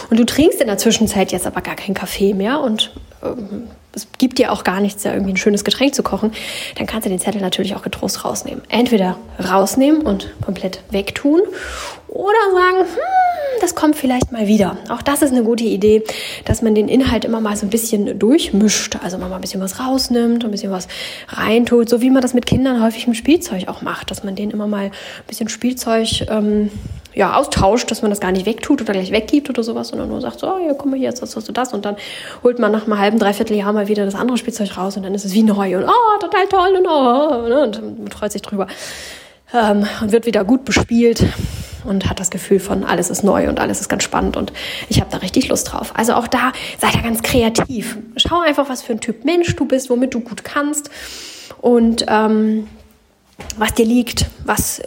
Und 0.09 0.17
du 0.17 0.25
trinkst 0.25 0.61
in 0.61 0.67
der 0.67 0.77
Zwischenzeit 0.77 1.31
jetzt 1.31 1.45
aber 1.45 1.61
gar 1.61 1.75
keinen 1.75 1.95
Kaffee 1.95 2.33
mehr 2.33 2.61
und 2.61 2.91
ähm, 3.23 3.67
es 3.93 4.07
gibt 4.17 4.37
dir 4.37 4.51
auch 4.51 4.63
gar 4.63 4.79
nichts, 4.81 5.03
da 5.03 5.13
irgendwie 5.13 5.33
ein 5.33 5.37
schönes 5.37 5.63
Getränk 5.63 5.95
zu 5.95 6.03
kochen, 6.03 6.31
dann 6.77 6.85
kannst 6.85 7.05
du 7.05 7.09
den 7.09 7.19
Zettel 7.19 7.41
natürlich 7.41 7.75
auch 7.75 7.81
getrost 7.81 8.23
rausnehmen. 8.23 8.63
Entweder 8.69 9.17
rausnehmen 9.39 10.01
und 10.01 10.29
komplett 10.41 10.81
wegtun 10.91 11.41
oder 12.07 12.37
sagen, 12.53 12.79
hm, 12.79 13.61
das 13.61 13.75
kommt 13.75 13.95
vielleicht 13.95 14.31
mal 14.31 14.47
wieder. 14.47 14.77
Auch 14.89 15.01
das 15.01 15.21
ist 15.21 15.31
eine 15.31 15.43
gute 15.43 15.63
Idee, 15.63 16.03
dass 16.45 16.61
man 16.61 16.75
den 16.75 16.87
Inhalt 16.87 17.25
immer 17.25 17.41
mal 17.41 17.55
so 17.55 17.65
ein 17.65 17.69
bisschen 17.69 18.17
durchmischt. 18.17 18.97
Also 19.03 19.17
man 19.17 19.29
mal 19.29 19.35
ein 19.35 19.41
bisschen 19.41 19.61
was 19.61 19.79
rausnimmt, 19.79 20.45
ein 20.45 20.51
bisschen 20.51 20.71
was 20.71 20.87
reintut, 21.27 21.89
so 21.89 22.01
wie 22.01 22.09
man 22.09 22.21
das 22.21 22.33
mit 22.33 22.45
Kindern 22.45 22.83
häufig 22.83 23.07
mit 23.07 23.17
Spielzeug 23.17 23.67
auch 23.67 23.81
macht, 23.81 24.11
dass 24.11 24.23
man 24.23 24.35
denen 24.35 24.51
immer 24.51 24.67
mal 24.67 24.85
ein 24.85 24.91
bisschen 25.27 25.49
Spielzeug 25.49 26.27
ähm, 26.29 26.71
ja, 27.13 27.35
austauscht, 27.35 27.89
dass 27.91 28.01
man 28.01 28.11
das 28.11 28.19
gar 28.19 28.31
nicht 28.31 28.45
wegtut 28.45 28.81
oder 28.81 28.93
gleich 28.93 29.11
weggibt 29.11 29.49
oder 29.49 29.63
sowas, 29.63 29.89
sondern 29.89 30.09
nur 30.09 30.21
sagt, 30.21 30.39
so, 30.39 30.47
ja, 30.47 30.73
guck 30.73 30.85
mal 30.85 30.97
hier, 30.97 31.09
jetzt 31.09 31.21
hast 31.21 31.35
du 31.47 31.51
das 31.51 31.73
und 31.73 31.85
dann 31.85 31.95
holt 32.43 32.59
man 32.59 32.71
nach 32.71 32.85
einem 32.85 32.99
halben, 32.99 33.19
dreiviertel 33.19 33.57
Jahr 33.57 33.73
mal 33.73 33.87
wieder 33.87 34.05
das 34.05 34.15
andere 34.15 34.37
Spielzeug 34.37 34.77
raus 34.77 34.95
und 34.97 35.03
dann 35.03 35.15
ist 35.15 35.25
es 35.25 35.33
wie 35.33 35.43
neu 35.43 35.77
und 35.77 35.85
oh, 35.85 36.19
total 36.19 36.47
toll 36.47 36.77
und 36.77 36.87
oh, 36.87 37.47
ne, 37.47 37.63
und 37.63 37.99
man 37.99 38.11
freut 38.11 38.31
sich 38.31 38.41
drüber 38.41 38.67
ähm, 39.53 39.85
und 40.01 40.11
wird 40.11 40.25
wieder 40.25 40.43
gut 40.43 40.65
bespielt 40.65 41.25
und 41.83 42.09
hat 42.09 42.19
das 42.19 42.29
Gefühl 42.29 42.59
von, 42.59 42.83
alles 42.83 43.09
ist 43.09 43.23
neu 43.23 43.49
und 43.49 43.59
alles 43.59 43.81
ist 43.81 43.89
ganz 43.89 44.03
spannend 44.03 44.37
und 44.37 44.53
ich 44.89 44.99
habe 44.99 45.09
da 45.11 45.17
richtig 45.17 45.47
Lust 45.47 45.71
drauf. 45.71 45.93
Also 45.95 46.13
auch 46.13 46.27
da 46.27 46.51
sei 46.77 46.89
da 46.91 47.01
ganz 47.01 47.21
kreativ. 47.23 47.97
Schau 48.17 48.41
einfach, 48.41 48.69
was 48.69 48.81
für 48.81 48.93
ein 48.93 48.99
Typ 48.99 49.25
Mensch 49.25 49.55
du 49.55 49.65
bist, 49.65 49.89
womit 49.89 50.13
du 50.13 50.19
gut 50.19 50.43
kannst 50.43 50.89
und 51.61 52.05
ähm, 52.07 52.67
was 53.57 53.73
dir 53.73 53.85
liegt, 53.85 54.25
was 54.45 54.81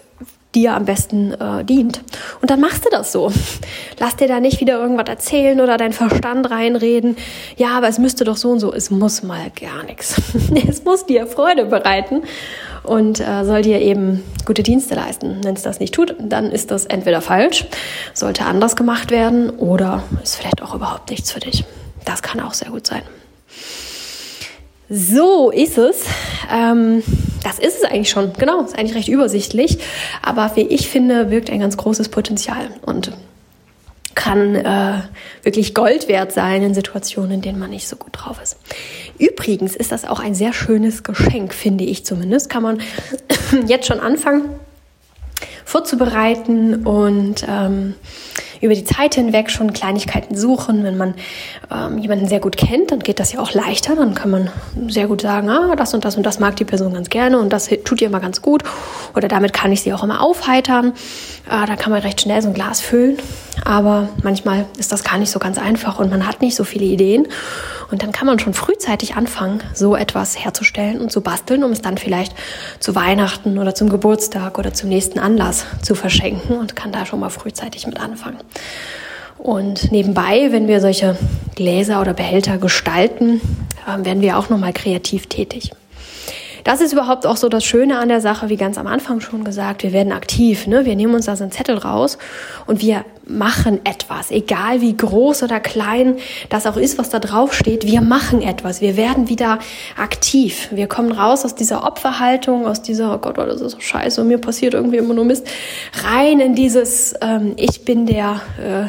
dir 0.55 0.75
am 0.75 0.85
besten 0.85 1.33
äh, 1.33 1.65
dient. 1.65 2.03
Und 2.41 2.51
dann 2.51 2.61
machst 2.61 2.85
du 2.85 2.91
das 2.91 3.13
so. 3.13 3.33
Lass 3.99 4.17
dir 4.17 4.29
da 4.29 4.41
nicht 4.41 4.61
wieder 4.61 4.79
irgendwas 4.79 5.09
erzählen 5.09 5.61
oder 5.61 5.77
deinen 5.77 5.93
Verstand 5.93 6.51
reinreden. 6.51 7.17
Ja, 7.57 7.77
aber 7.77 7.89
es 7.89 7.99
müsste 7.99 8.25
doch 8.25 8.37
so 8.37 8.51
und 8.51 8.61
so. 8.61 8.73
Es 8.73 8.91
muss 8.91 9.23
mal 9.23 9.51
gar 9.59 9.83
nichts. 9.85 10.21
Es 10.69 10.85
muss 10.85 11.07
dir 11.07 11.27
Freude 11.27 11.67
bereiten 11.67 12.23
und 12.83 13.21
äh, 13.21 13.45
soll 13.45 13.63
dir 13.63 13.81
eben 13.81 14.23
gute 14.45 14.63
Dienste 14.63 14.95
leisten. 14.95 15.41
Wenn 15.43 15.55
es 15.55 15.63
das 15.63 15.81
nicht 15.81 15.95
tut, 15.95 16.15
dann 16.19 16.51
ist 16.51 16.71
das 16.71 16.87
entweder 16.87 17.21
falsch, 17.21 17.67
sollte 18.15 18.45
anders 18.45 18.77
gemacht 18.77 19.11
werden 19.11 19.51
oder 19.51 20.03
ist 20.23 20.37
vielleicht 20.37 20.63
auch 20.63 20.75
überhaupt 20.75 21.11
nichts 21.11 21.33
für 21.33 21.41
dich. 21.41 21.65
Das 22.05 22.23
kann 22.23 22.41
auch 22.41 22.55
sehr 22.55 22.71
gut 22.71 22.87
sein. 22.87 23.03
So 24.89 25.51
ist 25.51 25.79
es. 25.79 26.05
Ähm, 26.53 27.03
das 27.45 27.59
ist 27.59 27.79
es 27.79 27.85
eigentlich 27.85 28.11
schon. 28.11 28.33
Genau, 28.35 28.63
ist 28.63 28.79
eigentlich 28.79 28.97
recht 28.97 29.09
übersichtlich. 29.09 29.79
Aber 30.23 30.53
wie 30.55 30.63
ich 30.63 30.89
finde, 30.89 31.31
wirkt 31.31 31.51
ein 31.51 31.61
ganz 31.61 31.77
großes 31.77 32.09
Potenzial. 32.09 32.71
Und 32.85 33.13
kann 34.15 34.55
äh, 34.55 35.01
wirklich 35.43 35.75
Gold 35.75 36.09
wert 36.09 36.33
sein 36.33 36.63
in 36.63 36.75
Situationen, 36.75 37.33
in 37.33 37.41
denen 37.41 37.59
man 37.59 37.71
nicht 37.71 37.89
so 37.89 37.97
gut 37.97 38.11
drauf 38.13 38.41
ist. 38.43 38.59
Übrigens 39.19 39.75
ist 39.75 39.91
das 39.91 40.05
auch 40.05 40.21
ein 40.21 40.35
sehr 40.35 40.53
schönes 40.53 41.03
Geschenk, 41.03 41.55
finde 41.55 41.85
ich 41.85 42.05
zumindest. 42.05 42.51
Kann 42.51 42.63
man 42.63 42.83
jetzt 43.67 43.87
schon 43.87 44.01
anfangen 44.01 44.51
vorzubereiten 45.73 46.87
und 46.87 47.47
ähm, 47.49 47.95
über 48.61 48.75
die 48.75 48.85
Zeit 48.85 49.15
hinweg 49.15 49.51
schon 49.51 49.73
Kleinigkeiten 49.73 50.37
suchen. 50.37 50.85
Wenn 50.85 50.99
man 50.99 51.15
ähm, 51.71 51.97
jemanden 51.97 52.29
sehr 52.29 52.41
gut 52.41 52.59
kennt, 52.59 52.91
dann 52.91 53.01
geht 53.01 53.19
das 53.19 53.33
ja 53.33 53.41
auch 53.41 53.55
leichter. 53.55 53.97
Dann 53.97 54.15
kann 54.15 54.31
man 54.31 54.51
sehr 54.89 55.07
gut 55.09 55.23
sagen, 55.23 55.49
ah, 55.49 55.75
das 55.75 55.95
und 55.95 56.05
das 56.05 56.19
und 56.19 56.25
das 56.25 56.39
mag 56.39 56.57
die 56.57 56.67
Person 56.67 56.93
ganz 56.93 57.09
gerne 57.09 57.39
und 57.39 57.55
das 57.55 57.71
tut 57.85 58.03
ihr 58.03 58.09
immer 58.09 58.21
ganz 58.21 58.43
gut. 58.43 58.65
Oder 59.17 59.29
damit 59.29 59.55
kann 59.55 59.73
ich 59.73 59.81
sie 59.81 59.95
auch 59.95 60.05
immer 60.05 60.21
aufheitern. 60.21 60.93
Äh, 61.51 61.67
da 61.67 61.75
kann 61.77 61.91
man 61.91 62.03
recht 62.03 62.21
schnell 62.21 62.43
so 62.43 62.49
ein 62.49 62.55
Glas 62.55 62.83
füllen. 62.83 63.17
Aber 63.65 64.09
manchmal 64.23 64.67
ist 64.79 64.93
das 64.93 65.05
gar 65.05 65.19
nicht 65.19 65.31
so 65.31 65.39
ganz 65.39 65.59
einfach 65.59 65.99
und 65.99 66.11
man 66.11 66.27
hat 66.27 66.41
nicht 66.41 66.57
so 66.57 66.65
viele 66.65 66.87
Ideen. 66.87 67.29
Und 67.91 68.03
dann 68.03 68.13
kann 68.13 68.27
man 68.27 68.39
schon 68.39 68.55
frühzeitig 68.55 69.17
anfangen, 69.17 69.63
so 69.75 69.95
etwas 69.95 70.43
herzustellen 70.43 71.01
und 71.01 71.13
zu 71.13 71.21
basteln, 71.21 71.63
um 71.63 71.73
es 71.73 71.83
dann 71.83 71.99
vielleicht 71.99 72.35
zu 72.81 72.95
Weihnachten 72.95 73.59
oder 73.59 73.75
zum 73.75 73.91
Geburtstag 73.91 74.59
oder 74.59 74.73
zum 74.73 74.89
nächsten 74.89 75.19
Anlass 75.19 75.67
zu 75.83 75.95
verschenken 75.95 76.57
und 76.57 76.75
kann 76.75 76.93
da 76.93 77.05
schon 77.05 77.21
mal 77.21 77.29
frühzeitig 77.29 77.87
mit 77.87 78.01
anfangen. 78.01 78.39
Und 79.37 79.91
nebenbei, 79.91 80.49
wenn 80.51 80.69
wir 80.69 80.81
solche 80.81 81.17
Gläser 81.55 82.01
oder 82.01 82.15
Behälter 82.15 82.59
gestalten, 82.59 83.41
äh, 83.87 84.05
werden 84.05 84.23
wir 84.23 84.39
auch 84.39 84.49
nochmal 84.49 84.73
kreativ 84.73 85.27
tätig. 85.27 85.73
Das 86.65 86.81
ist 86.81 86.93
überhaupt 86.93 87.27
auch 87.27 87.37
so 87.37 87.49
das 87.49 87.65
Schöne 87.65 87.99
an 87.99 88.09
der 88.09 88.21
Sache, 88.21 88.49
wie 88.49 88.57
ganz 88.57 88.79
am 88.79 88.87
Anfang 88.87 89.21
schon 89.21 89.45
gesagt, 89.45 89.83
wir 89.83 89.93
werden 89.93 90.13
aktiv, 90.13 90.67
ne? 90.67 90.85
wir 90.85 90.97
nehmen 90.97 91.15
uns 91.15 91.27
da 91.27 91.37
so 91.37 91.45
einen 91.45 91.53
Zettel 91.53 91.79
raus 91.79 92.19
und 92.67 92.81
wir 92.81 93.05
machen 93.27 93.81
etwas, 93.85 94.31
egal 94.31 94.81
wie 94.81 94.97
groß 94.97 95.43
oder 95.45 95.61
klein 95.61 96.17
das 96.49 96.67
auch 96.67 96.77
ist, 96.77 96.99
was 96.99 97.09
da 97.09 97.19
drauf 97.19 97.55
steht, 97.55 97.87
wir 97.87 98.01
machen 98.01 98.43
etwas, 98.43 98.81
wir 98.81 98.97
werden 98.97 99.29
wieder 99.29 99.59
aktiv, 99.97 100.69
wir 100.73 100.89
kommen 100.89 101.13
raus 101.13 101.45
aus 101.45 101.55
dieser 101.55 101.85
Opferhaltung, 101.85 102.67
aus 102.67 102.83
dieser, 102.83 103.15
oh 103.15 103.19
Gott, 103.19 103.39
oh, 103.39 103.45
das 103.45 103.61
ist 103.61 103.73
so 103.73 103.81
scheiße 103.81 104.25
mir 104.25 104.39
passiert 104.39 104.75
irgendwie 104.75 104.99
immer 104.99 105.15
nur 105.15 105.25
Mist, 105.25 105.47
rein 106.05 106.41
in 106.41 106.55
dieses, 106.55 107.15
ähm, 107.21 107.55
ich 107.57 107.85
bin 107.85 108.07
der... 108.07 108.41
Äh, 108.59 108.87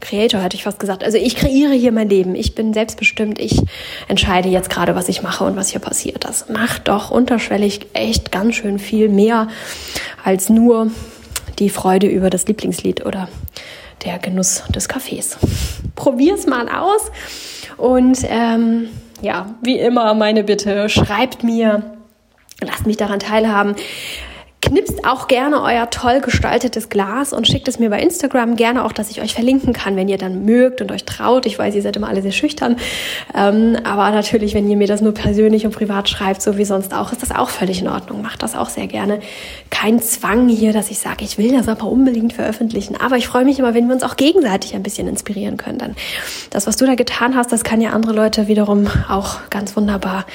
Creator, 0.00 0.40
hätte 0.40 0.56
ich 0.56 0.64
fast 0.64 0.78
gesagt. 0.78 1.04
Also 1.04 1.18
ich 1.18 1.36
kreiere 1.36 1.72
hier 1.72 1.92
mein 1.92 2.08
Leben. 2.08 2.34
Ich 2.34 2.54
bin 2.54 2.72
selbstbestimmt. 2.72 3.38
Ich 3.38 3.60
entscheide 4.08 4.48
jetzt 4.48 4.70
gerade, 4.70 4.94
was 4.94 5.08
ich 5.08 5.22
mache 5.22 5.44
und 5.44 5.56
was 5.56 5.70
hier 5.70 5.80
passiert. 5.80 6.24
Das 6.24 6.48
macht 6.48 6.88
doch 6.88 7.10
unterschwellig 7.10 7.86
echt 7.92 8.32
ganz 8.32 8.56
schön 8.56 8.78
viel 8.78 9.08
mehr 9.08 9.48
als 10.24 10.48
nur 10.48 10.90
die 11.58 11.70
Freude 11.70 12.06
über 12.06 12.30
das 12.30 12.46
Lieblingslied 12.46 13.04
oder 13.04 13.28
der 14.04 14.18
Genuss 14.18 14.64
des 14.74 14.88
Kaffees. 14.88 15.38
Probier's 15.94 16.46
mal 16.46 16.68
aus 16.68 17.10
und 17.76 18.18
ähm, 18.28 18.88
ja, 19.20 19.54
wie 19.62 19.78
immer 19.78 20.14
meine 20.14 20.44
Bitte, 20.44 20.88
schreibt 20.88 21.44
mir, 21.44 21.98
lasst 22.62 22.86
mich 22.86 22.96
daran 22.96 23.20
teilhaben. 23.20 23.76
Knipst 24.70 25.04
auch 25.04 25.26
gerne 25.26 25.62
euer 25.62 25.90
toll 25.90 26.20
gestaltetes 26.20 26.88
Glas 26.88 27.32
und 27.32 27.48
schickt 27.48 27.66
es 27.66 27.80
mir 27.80 27.90
bei 27.90 28.00
Instagram 28.00 28.54
gerne 28.54 28.84
auch, 28.84 28.92
dass 28.92 29.10
ich 29.10 29.20
euch 29.20 29.34
verlinken 29.34 29.72
kann, 29.72 29.96
wenn 29.96 30.06
ihr 30.08 30.16
dann 30.16 30.44
mögt 30.44 30.80
und 30.80 30.92
euch 30.92 31.04
traut. 31.04 31.44
Ich 31.44 31.58
weiß, 31.58 31.74
ihr 31.74 31.82
seid 31.82 31.96
immer 31.96 32.08
alle 32.08 32.22
sehr 32.22 32.30
schüchtern. 32.30 32.76
Ähm, 33.34 33.76
aber 33.82 34.12
natürlich, 34.12 34.54
wenn 34.54 34.70
ihr 34.70 34.76
mir 34.76 34.86
das 34.86 35.00
nur 35.00 35.12
persönlich 35.12 35.66
und 35.66 35.74
privat 35.74 36.08
schreibt, 36.08 36.40
so 36.40 36.56
wie 36.56 36.64
sonst 36.64 36.94
auch, 36.94 37.10
ist 37.10 37.20
das 37.20 37.32
auch 37.32 37.48
völlig 37.48 37.80
in 37.80 37.88
Ordnung. 37.88 38.22
Macht 38.22 38.44
das 38.44 38.54
auch 38.54 38.68
sehr 38.68 38.86
gerne. 38.86 39.18
Kein 39.70 40.00
Zwang 40.00 40.48
hier, 40.48 40.72
dass 40.72 40.92
ich 40.92 41.00
sage, 41.00 41.24
ich 41.24 41.36
will 41.36 41.50
das 41.50 41.66
aber 41.66 41.86
unbedingt 41.86 42.34
veröffentlichen. 42.34 42.94
Aber 42.94 43.16
ich 43.16 43.26
freue 43.26 43.44
mich 43.44 43.58
immer, 43.58 43.74
wenn 43.74 43.88
wir 43.88 43.94
uns 43.94 44.04
auch 44.04 44.14
gegenseitig 44.14 44.76
ein 44.76 44.84
bisschen 44.84 45.08
inspirieren 45.08 45.56
können. 45.56 45.78
Dann 45.78 45.96
das, 46.50 46.68
was 46.68 46.76
du 46.76 46.86
da 46.86 46.94
getan 46.94 47.34
hast, 47.34 47.50
das 47.50 47.64
kann 47.64 47.80
ja 47.80 47.90
andere 47.90 48.12
Leute 48.12 48.46
wiederum 48.46 48.86
auch 49.08 49.40
ganz 49.50 49.74
wunderbar 49.74 50.26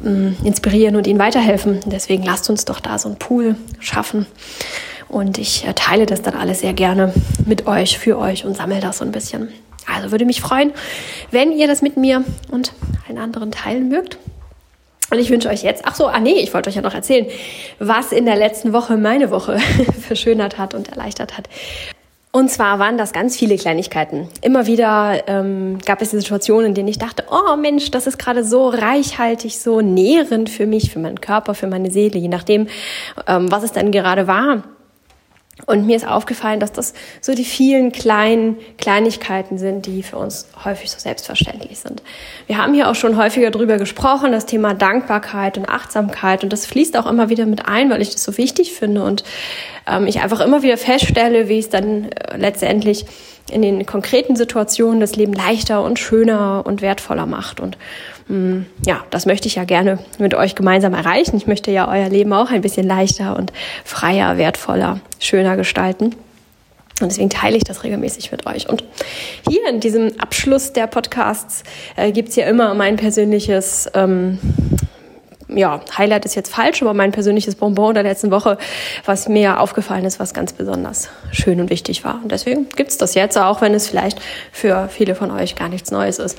mh, 0.00 0.32
inspirieren 0.44 0.94
und 0.94 1.06
ihnen 1.06 1.18
weiterhelfen. 1.18 1.80
Deswegen 1.86 2.22
lasst 2.22 2.50
uns 2.50 2.66
doch 2.66 2.80
da 2.80 2.98
so 2.98 3.08
ein 3.08 3.16
Pool 3.16 3.56
schaffen. 3.80 4.26
Und 5.08 5.38
ich 5.38 5.66
äh, 5.66 5.72
teile 5.74 6.06
das 6.06 6.22
dann 6.22 6.34
alles 6.34 6.60
sehr 6.60 6.74
gerne 6.74 7.12
mit 7.46 7.66
euch, 7.66 7.98
für 7.98 8.18
euch 8.18 8.44
und 8.44 8.56
sammle 8.56 8.80
das 8.80 8.98
so 8.98 9.04
ein 9.04 9.12
bisschen. 9.12 9.48
Also 9.86 10.10
würde 10.10 10.26
mich 10.26 10.40
freuen, 10.40 10.72
wenn 11.30 11.52
ihr 11.52 11.66
das 11.66 11.80
mit 11.80 11.96
mir 11.96 12.24
und 12.50 12.72
allen 13.06 13.18
anderen 13.18 13.50
teilen 13.50 13.88
mögt. 13.88 14.18
Und 15.10 15.18
ich 15.18 15.30
wünsche 15.30 15.48
euch 15.48 15.62
jetzt, 15.62 15.84
ach 15.86 15.94
so, 15.94 16.06
ah 16.06 16.20
nee, 16.20 16.40
ich 16.40 16.52
wollte 16.52 16.68
euch 16.68 16.76
ja 16.76 16.82
noch 16.82 16.94
erzählen, 16.94 17.26
was 17.78 18.12
in 18.12 18.26
der 18.26 18.36
letzten 18.36 18.74
Woche 18.74 18.98
meine 18.98 19.30
Woche 19.30 19.58
verschönert 20.00 20.58
hat 20.58 20.74
und 20.74 20.88
erleichtert 20.88 21.38
hat. 21.38 21.48
Und 22.30 22.50
zwar 22.50 22.78
waren 22.78 22.98
das 22.98 23.12
ganz 23.12 23.36
viele 23.36 23.56
Kleinigkeiten. 23.56 24.28
Immer 24.42 24.66
wieder 24.66 25.26
ähm, 25.28 25.78
gab 25.84 26.02
es 26.02 26.10
Situationen, 26.10 26.66
in 26.66 26.74
denen 26.74 26.88
ich 26.88 26.98
dachte, 26.98 27.24
oh 27.30 27.56
Mensch, 27.56 27.90
das 27.90 28.06
ist 28.06 28.18
gerade 28.18 28.44
so 28.44 28.68
reichhaltig, 28.68 29.58
so 29.58 29.80
nährend 29.80 30.50
für 30.50 30.66
mich, 30.66 30.92
für 30.92 30.98
meinen 30.98 31.20
Körper, 31.20 31.54
für 31.54 31.66
meine 31.66 31.90
Seele, 31.90 32.18
je 32.18 32.28
nachdem, 32.28 32.68
ähm, 33.26 33.50
was 33.50 33.62
es 33.62 33.72
denn 33.72 33.92
gerade 33.92 34.26
war. 34.26 34.62
Und 35.66 35.86
mir 35.86 35.96
ist 35.96 36.06
aufgefallen, 36.06 36.60
dass 36.60 36.72
das 36.72 36.94
so 37.20 37.34
die 37.34 37.44
vielen 37.44 37.92
kleinen 37.92 38.56
Kleinigkeiten 38.78 39.58
sind, 39.58 39.86
die 39.86 40.02
für 40.02 40.16
uns 40.16 40.46
häufig 40.64 40.90
so 40.90 40.98
selbstverständlich 40.98 41.78
sind. 41.78 42.02
Wir 42.46 42.58
haben 42.58 42.74
hier 42.74 42.88
auch 42.88 42.94
schon 42.94 43.16
häufiger 43.16 43.50
drüber 43.50 43.76
gesprochen, 43.76 44.32
das 44.32 44.46
Thema 44.46 44.74
Dankbarkeit 44.74 45.58
und 45.58 45.68
Achtsamkeit. 45.68 46.44
Und 46.44 46.52
das 46.52 46.64
fließt 46.64 46.96
auch 46.96 47.06
immer 47.06 47.28
wieder 47.28 47.44
mit 47.44 47.66
ein, 47.66 47.90
weil 47.90 48.00
ich 48.00 48.10
das 48.10 48.22
so 48.22 48.38
wichtig 48.38 48.72
finde 48.72 49.02
und 49.02 49.24
ähm, 49.86 50.06
ich 50.06 50.20
einfach 50.20 50.40
immer 50.40 50.62
wieder 50.62 50.76
feststelle, 50.76 51.48
wie 51.48 51.58
es 51.58 51.68
dann 51.68 52.12
äh, 52.12 52.36
letztendlich 52.36 53.04
in 53.50 53.62
den 53.62 53.86
konkreten 53.86 54.36
Situationen 54.36 55.00
das 55.00 55.16
Leben 55.16 55.32
leichter 55.32 55.82
und 55.82 55.98
schöner 55.98 56.62
und 56.66 56.82
wertvoller 56.82 57.26
macht. 57.26 57.60
Und 57.60 57.78
ja, 58.84 59.04
das 59.10 59.24
möchte 59.24 59.48
ich 59.48 59.54
ja 59.54 59.64
gerne 59.64 59.98
mit 60.18 60.34
euch 60.34 60.54
gemeinsam 60.54 60.92
erreichen. 60.92 61.36
Ich 61.36 61.46
möchte 61.46 61.70
ja 61.70 61.88
euer 61.88 62.10
Leben 62.10 62.32
auch 62.32 62.50
ein 62.50 62.60
bisschen 62.60 62.86
leichter 62.86 63.36
und 63.36 63.52
freier, 63.84 64.36
wertvoller, 64.36 65.00
schöner 65.18 65.56
gestalten. 65.56 66.14
Und 67.00 67.12
deswegen 67.12 67.30
teile 67.30 67.56
ich 67.56 67.64
das 67.64 67.84
regelmäßig 67.84 68.30
mit 68.32 68.46
euch. 68.46 68.68
Und 68.68 68.84
hier 69.48 69.66
in 69.68 69.80
diesem 69.80 70.20
Abschluss 70.20 70.72
der 70.72 70.88
Podcasts 70.88 71.62
äh, 71.96 72.12
gibt's 72.12 72.36
ja 72.36 72.46
immer 72.46 72.74
mein 72.74 72.96
persönliches 72.96 73.88
ähm, 73.94 74.38
ja, 75.48 75.80
Highlight 75.96 76.24
ist 76.24 76.34
jetzt 76.34 76.52
falsch, 76.52 76.82
aber 76.82 76.92
mein 76.92 77.12
persönliches 77.12 77.54
Bonbon 77.54 77.94
der 77.94 78.02
letzten 78.02 78.30
Woche, 78.30 78.58
was 79.06 79.28
mir 79.28 79.60
aufgefallen 79.60 80.04
ist, 80.04 80.20
was 80.20 80.34
ganz 80.34 80.52
besonders 80.52 81.08
schön 81.32 81.60
und 81.60 81.70
wichtig 81.70 82.04
war. 82.04 82.20
Und 82.22 82.32
deswegen 82.32 82.68
gibt's 82.76 82.98
das 82.98 83.14
jetzt, 83.14 83.38
auch 83.38 83.60
wenn 83.62 83.72
es 83.72 83.88
vielleicht 83.88 84.20
für 84.52 84.88
viele 84.88 85.14
von 85.14 85.30
euch 85.30 85.56
gar 85.56 85.68
nichts 85.68 85.90
Neues 85.90 86.18
ist. 86.18 86.36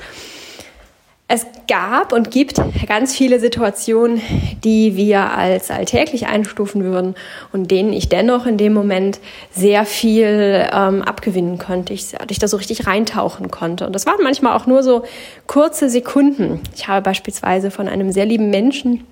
Es 1.32 1.46
gab 1.68 2.12
und 2.12 2.32
gibt 2.32 2.60
ganz 2.88 3.14
viele 3.14 3.38
Situationen, 3.38 4.20
die 4.64 4.96
wir 4.96 5.30
als 5.30 5.70
alltäglich 5.70 6.26
einstufen 6.26 6.82
würden 6.82 7.14
und 7.52 7.70
denen 7.70 7.92
ich 7.92 8.08
dennoch 8.08 8.46
in 8.46 8.56
dem 8.56 8.72
Moment 8.72 9.20
sehr 9.52 9.84
viel 9.84 10.68
ähm, 10.72 11.02
abgewinnen 11.02 11.58
konnte. 11.58 11.92
Ich, 11.92 12.14
ich 12.28 12.40
da 12.40 12.48
so 12.48 12.56
richtig 12.56 12.88
reintauchen 12.88 13.48
konnte. 13.48 13.86
Und 13.86 13.92
das 13.92 14.06
waren 14.06 14.24
manchmal 14.24 14.56
auch 14.56 14.66
nur 14.66 14.82
so 14.82 15.04
kurze 15.46 15.88
Sekunden. 15.88 16.62
Ich 16.74 16.88
habe 16.88 17.02
beispielsweise 17.02 17.70
von 17.70 17.86
einem 17.86 18.10
sehr 18.10 18.26
lieben 18.26 18.50
Menschen 18.50 19.06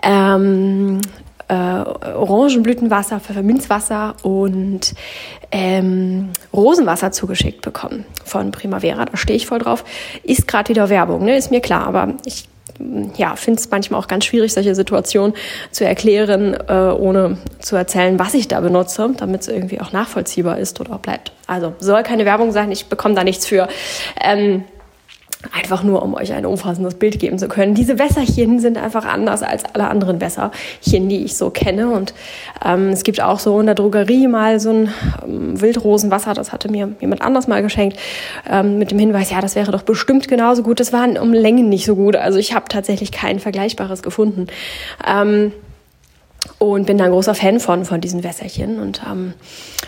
ähm, 0.00 1.00
äh, 1.48 1.54
Orangenblütenwasser, 1.54 3.20
Pfefferminzwasser 3.20 4.14
und 4.22 4.94
ähm, 5.50 6.30
Rosenwasser 6.52 7.12
zugeschickt 7.12 7.62
bekommen 7.62 8.04
von 8.24 8.50
Primavera. 8.50 9.04
Da 9.04 9.16
stehe 9.16 9.36
ich 9.36 9.46
voll 9.46 9.58
drauf. 9.58 9.84
Ist 10.22 10.48
gerade 10.48 10.68
wieder 10.70 10.88
Werbung, 10.88 11.24
ne? 11.24 11.36
ist 11.36 11.50
mir 11.50 11.60
klar. 11.60 11.86
Aber 11.86 12.14
ich 12.24 12.48
ja, 13.16 13.36
finde 13.36 13.60
es 13.60 13.70
manchmal 13.70 14.00
auch 14.00 14.08
ganz 14.08 14.24
schwierig, 14.24 14.52
solche 14.52 14.74
Situationen 14.74 15.34
zu 15.70 15.84
erklären, 15.84 16.54
äh, 16.68 16.72
ohne 16.72 17.38
zu 17.60 17.76
erzählen, 17.76 18.18
was 18.18 18.34
ich 18.34 18.48
da 18.48 18.60
benutze, 18.60 19.10
damit 19.16 19.42
es 19.42 19.48
irgendwie 19.48 19.80
auch 19.80 19.92
nachvollziehbar 19.92 20.58
ist 20.58 20.80
oder 20.80 20.98
bleibt. 20.98 21.32
Also 21.46 21.74
soll 21.78 22.02
keine 22.02 22.24
Werbung 22.24 22.52
sein, 22.52 22.72
ich 22.72 22.86
bekomme 22.86 23.14
da 23.14 23.24
nichts 23.24 23.46
für. 23.46 23.68
Ähm, 24.20 24.64
Einfach 25.52 25.82
nur, 25.82 26.02
um 26.02 26.14
euch 26.14 26.32
ein 26.32 26.46
umfassendes 26.46 26.94
Bild 26.94 27.18
geben 27.18 27.38
zu 27.38 27.48
können. 27.48 27.74
Diese 27.74 27.98
Wässerchen 27.98 28.60
sind 28.60 28.78
einfach 28.78 29.04
anders 29.04 29.42
als 29.42 29.64
alle 29.74 29.88
anderen 29.88 30.20
Wässerchen, 30.20 31.08
die 31.08 31.24
ich 31.24 31.36
so 31.36 31.50
kenne. 31.50 31.90
Und 31.90 32.14
ähm, 32.64 32.88
es 32.88 33.02
gibt 33.02 33.20
auch 33.20 33.38
so 33.38 33.60
in 33.60 33.66
der 33.66 33.74
Drogerie 33.74 34.26
mal 34.26 34.60
so 34.60 34.70
ein 34.70 34.88
ähm, 35.24 35.60
Wildrosenwasser, 35.60 36.34
das 36.34 36.52
hatte 36.52 36.70
mir 36.70 36.92
jemand 37.00 37.22
anders 37.22 37.46
mal 37.46 37.62
geschenkt, 37.62 37.98
ähm, 38.48 38.78
mit 38.78 38.90
dem 38.90 38.98
Hinweis, 38.98 39.30
ja, 39.30 39.40
das 39.40 39.54
wäre 39.54 39.72
doch 39.72 39.82
bestimmt 39.82 40.28
genauso 40.28 40.62
gut. 40.62 40.80
Das 40.80 40.92
war 40.92 41.04
um 41.20 41.32
Längen 41.32 41.68
nicht 41.68 41.84
so 41.84 41.96
gut. 41.96 42.16
Also 42.16 42.38
ich 42.38 42.54
habe 42.54 42.66
tatsächlich 42.68 43.12
kein 43.12 43.38
Vergleichbares 43.38 44.02
gefunden. 44.02 44.46
Ähm, 45.06 45.52
und 46.58 46.86
bin 46.86 46.98
da 46.98 47.04
ein 47.04 47.10
großer 47.10 47.34
Fan 47.34 47.60
von, 47.60 47.84
von 47.84 48.00
diesen 48.00 48.24
Wässerchen 48.24 48.80
und 48.80 49.02
ähm, 49.10 49.34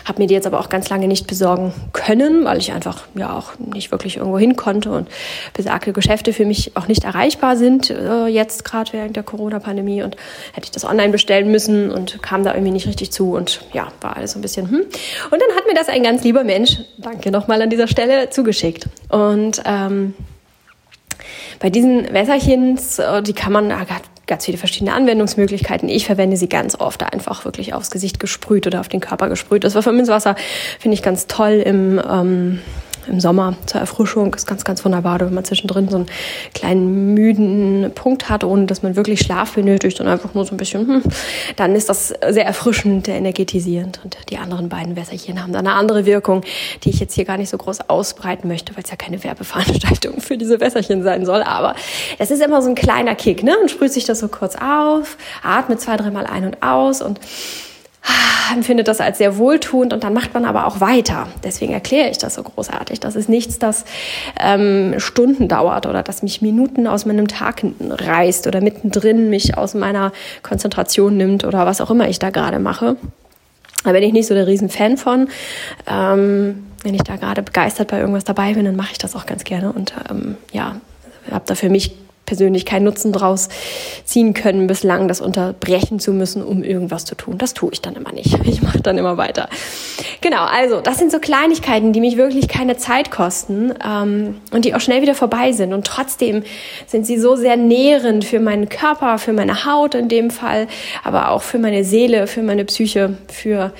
habe 0.05 0.21
mir 0.21 0.27
die 0.27 0.33
jetzt 0.33 0.47
aber 0.47 0.59
auch 0.59 0.69
ganz 0.69 0.89
lange 0.89 1.07
nicht 1.07 1.27
besorgen 1.27 1.73
können, 1.93 2.45
weil 2.45 2.57
ich 2.57 2.71
einfach 2.71 3.03
ja 3.15 3.37
auch 3.37 3.57
nicht 3.59 3.91
wirklich 3.91 4.17
irgendwo 4.17 4.37
hin 4.37 4.55
konnte 4.55 4.91
und 4.91 5.07
besagte 5.53 5.93
Geschäfte 5.93 6.33
für 6.33 6.45
mich 6.45 6.75
auch 6.75 6.87
nicht 6.87 7.03
erreichbar 7.03 7.57
sind, 7.57 7.89
äh, 7.89 8.27
jetzt 8.27 8.63
gerade 8.63 8.93
während 8.93 9.15
der 9.15 9.23
Corona-Pandemie 9.23 10.03
und 10.03 10.15
hätte 10.53 10.65
ich 10.65 10.71
das 10.71 10.85
online 10.85 11.11
bestellen 11.11 11.51
müssen 11.51 11.91
und 11.91 12.21
kam 12.21 12.43
da 12.43 12.53
irgendwie 12.53 12.71
nicht 12.71 12.87
richtig 12.87 13.11
zu 13.11 13.35
und 13.35 13.61
ja, 13.73 13.87
war 14.01 14.17
alles 14.17 14.31
so 14.31 14.39
ein 14.39 14.41
bisschen 14.41 14.69
hm. 14.69 14.79
Und 14.79 15.41
dann 15.41 15.55
hat 15.55 15.67
mir 15.67 15.73
das 15.75 15.89
ein 15.89 16.03
ganz 16.03 16.23
lieber 16.23 16.43
Mensch, 16.43 16.77
danke 16.97 17.31
nochmal 17.31 17.61
an 17.61 17.69
dieser 17.69 17.87
Stelle, 17.87 18.29
zugeschickt. 18.29 18.87
Und 19.09 19.61
ähm, 19.65 20.13
bei 21.59 21.69
diesen 21.69 22.13
Wässerchens, 22.13 22.99
äh, 22.99 23.21
die 23.23 23.33
kann 23.33 23.51
man, 23.51 23.71
ganz 24.27 24.45
viele 24.45 24.57
verschiedene 24.57 24.93
Anwendungsmöglichkeiten. 24.93 25.89
Ich 25.89 26.05
verwende 26.05 26.37
sie 26.37 26.49
ganz 26.49 26.79
oft 26.79 27.01
einfach 27.03 27.45
wirklich 27.45 27.73
aufs 27.73 27.89
Gesicht 27.89 28.19
gesprüht 28.19 28.67
oder 28.67 28.81
auf 28.81 28.89
den 28.89 28.99
Körper 28.99 29.29
gesprüht. 29.29 29.63
Das 29.63 29.73
Pfefferminzwasser 29.73 30.35
finde 30.79 30.95
ich 30.95 31.01
ganz 31.01 31.27
toll 31.27 31.63
im 31.65 31.99
ähm, 32.07 32.61
im 33.07 33.19
Sommer 33.19 33.55
zur 33.65 33.81
Erfrischung 33.81 34.33
ist 34.33 34.47
ganz, 34.47 34.63
ganz 34.63 34.83
wunderbar, 34.83 35.19
wenn 35.19 35.33
man 35.33 35.43
zwischendrin 35.43 35.89
so 35.89 35.97
einen 35.97 36.05
kleinen 36.53 37.13
müden 37.13 37.91
Punkt 37.95 38.29
hat, 38.29 38.43
ohne 38.43 38.65
dass 38.65 38.83
man 38.83 38.95
wirklich 38.95 39.19
Schlaf 39.21 39.53
benötigt 39.53 39.99
und 39.99 40.07
einfach 40.07 40.33
nur 40.33 40.45
so 40.45 40.53
ein 40.53 40.57
bisschen, 40.57 40.87
hm, 40.87 41.03
dann 41.55 41.75
ist 41.75 41.89
das 41.89 42.13
sehr 42.29 42.45
erfrischend, 42.45 43.07
energetisierend. 43.07 43.99
Und 44.03 44.17
die 44.29 44.37
anderen 44.37 44.69
beiden 44.69 44.95
Wässerchen 44.95 45.41
haben 45.41 45.53
da 45.53 45.59
eine 45.59 45.73
andere 45.73 46.05
Wirkung, 46.05 46.41
die 46.83 46.89
ich 46.89 46.99
jetzt 46.99 47.13
hier 47.13 47.25
gar 47.25 47.37
nicht 47.37 47.49
so 47.49 47.57
groß 47.57 47.89
ausbreiten 47.89 48.47
möchte, 48.47 48.75
weil 48.75 48.83
es 48.83 48.89
ja 48.89 48.95
keine 48.95 49.23
Werbeveranstaltung 49.23 50.21
für 50.21 50.37
diese 50.37 50.59
Wässerchen 50.59 51.03
sein 51.03 51.25
soll. 51.25 51.43
Aber 51.43 51.75
es 52.17 52.31
ist 52.31 52.41
immer 52.41 52.61
so 52.61 52.69
ein 52.69 52.75
kleiner 52.75 53.15
Kick, 53.15 53.43
ne? 53.43 53.57
Und 53.59 53.71
sprüht 53.71 53.93
sich 53.93 54.05
das 54.05 54.19
so 54.19 54.27
kurz 54.27 54.55
auf, 54.55 55.17
atmet 55.43 55.81
zwei, 55.81 55.97
dreimal 55.97 56.25
ein 56.25 56.45
und 56.45 56.63
aus 56.63 57.01
und 57.01 57.19
empfindet 58.53 58.87
das 58.87 58.99
als 58.99 59.17
sehr 59.17 59.37
wohltuend 59.37 59.93
und 59.93 60.03
dann 60.03 60.13
macht 60.13 60.33
man 60.33 60.45
aber 60.45 60.65
auch 60.65 60.79
weiter. 60.79 61.27
Deswegen 61.43 61.73
erkläre 61.73 62.09
ich 62.09 62.17
das 62.17 62.35
so 62.35 62.43
großartig. 62.43 62.99
Das 62.99 63.15
ist 63.15 63.29
nichts, 63.29 63.59
das 63.59 63.85
ähm, 64.39 64.95
Stunden 64.99 65.47
dauert 65.47 65.85
oder 65.85 66.03
das 66.03 66.23
mich 66.23 66.41
Minuten 66.41 66.87
aus 66.87 67.05
meinem 67.05 67.27
Tag 67.27 67.63
reißt 67.79 68.47
oder 68.47 68.61
mittendrin 68.61 69.29
mich 69.29 69.57
aus 69.57 69.73
meiner 69.73 70.11
Konzentration 70.43 71.17
nimmt 71.17 71.43
oder 71.43 71.65
was 71.65 71.81
auch 71.81 71.91
immer 71.91 72.07
ich 72.07 72.19
da 72.19 72.29
gerade 72.29 72.59
mache. 72.59 72.95
Da 73.83 73.91
bin 73.91 74.03
ich 74.03 74.13
nicht 74.13 74.27
so 74.27 74.33
der 74.33 74.47
Riesenfan 74.47 74.97
von. 74.97 75.29
Ähm, 75.85 76.65
wenn 76.83 76.93
ich 76.93 77.03
da 77.03 77.15
gerade 77.15 77.41
begeistert 77.41 77.89
bei 77.89 77.99
irgendwas 77.99 78.23
dabei 78.23 78.53
bin, 78.53 78.65
dann 78.65 78.75
mache 78.75 78.91
ich 78.91 78.97
das 78.97 79.15
auch 79.15 79.25
ganz 79.25 79.43
gerne 79.43 79.71
und 79.71 79.93
ähm, 80.09 80.37
ja, 80.51 80.77
habe 81.31 81.43
da 81.45 81.55
für 81.55 81.69
mich 81.69 81.95
persönlich 82.27 82.65
keinen 82.65 82.83
Nutzen 82.83 83.11
draus 83.11 83.47
ziehen 84.03 84.35
können, 84.35 84.67
bislang 84.67 85.07
das 85.07 85.21
unterbrechen 85.21 85.99
zu 85.99 86.11
müssen, 86.11 86.43
um 86.43 86.61
irgendwas 86.61 87.05
zu 87.05 87.15
tun. 87.15 87.37
Das 87.37 87.55
tue 87.55 87.71
ich 87.71 87.81
dann 87.81 87.95
immer 87.95 88.11
nicht. 88.11 88.37
Ich 88.45 88.61
mache 88.61 88.81
dann 88.81 88.97
immer 88.97 89.17
weiter. 89.17 89.49
Genau, 90.21 90.43
also 90.43 90.81
das 90.81 90.97
sind 90.97 91.09
so 91.09 91.19
Kleinigkeiten, 91.19 91.93
die 91.93 92.01
mich 92.01 92.17
wirklich 92.17 92.49
keine 92.49 92.75
Zeit 92.75 93.11
kosten 93.11 93.73
ähm, 93.83 94.35
und 94.51 94.65
die 94.65 94.75
auch 94.75 94.81
schnell 94.81 95.01
wieder 95.01 95.15
vorbei 95.15 95.53
sind. 95.53 95.73
Und 95.73 95.87
trotzdem 95.87 96.43
sind 96.85 97.05
sie 97.05 97.17
so 97.17 97.37
sehr 97.37 97.55
nährend 97.55 98.25
für 98.25 98.41
meinen 98.41 98.67
Körper, 98.67 99.17
für 99.19 99.31
meine 99.31 99.65
Haut 99.65 99.95
in 99.95 100.09
dem 100.09 100.29
Fall, 100.29 100.67
aber 101.05 101.31
auch 101.31 101.41
für 101.41 101.59
meine 101.59 101.85
Seele, 101.85 102.27
für 102.27 102.43
meine 102.43 102.65
Psyche, 102.65 103.17
für 103.31 103.71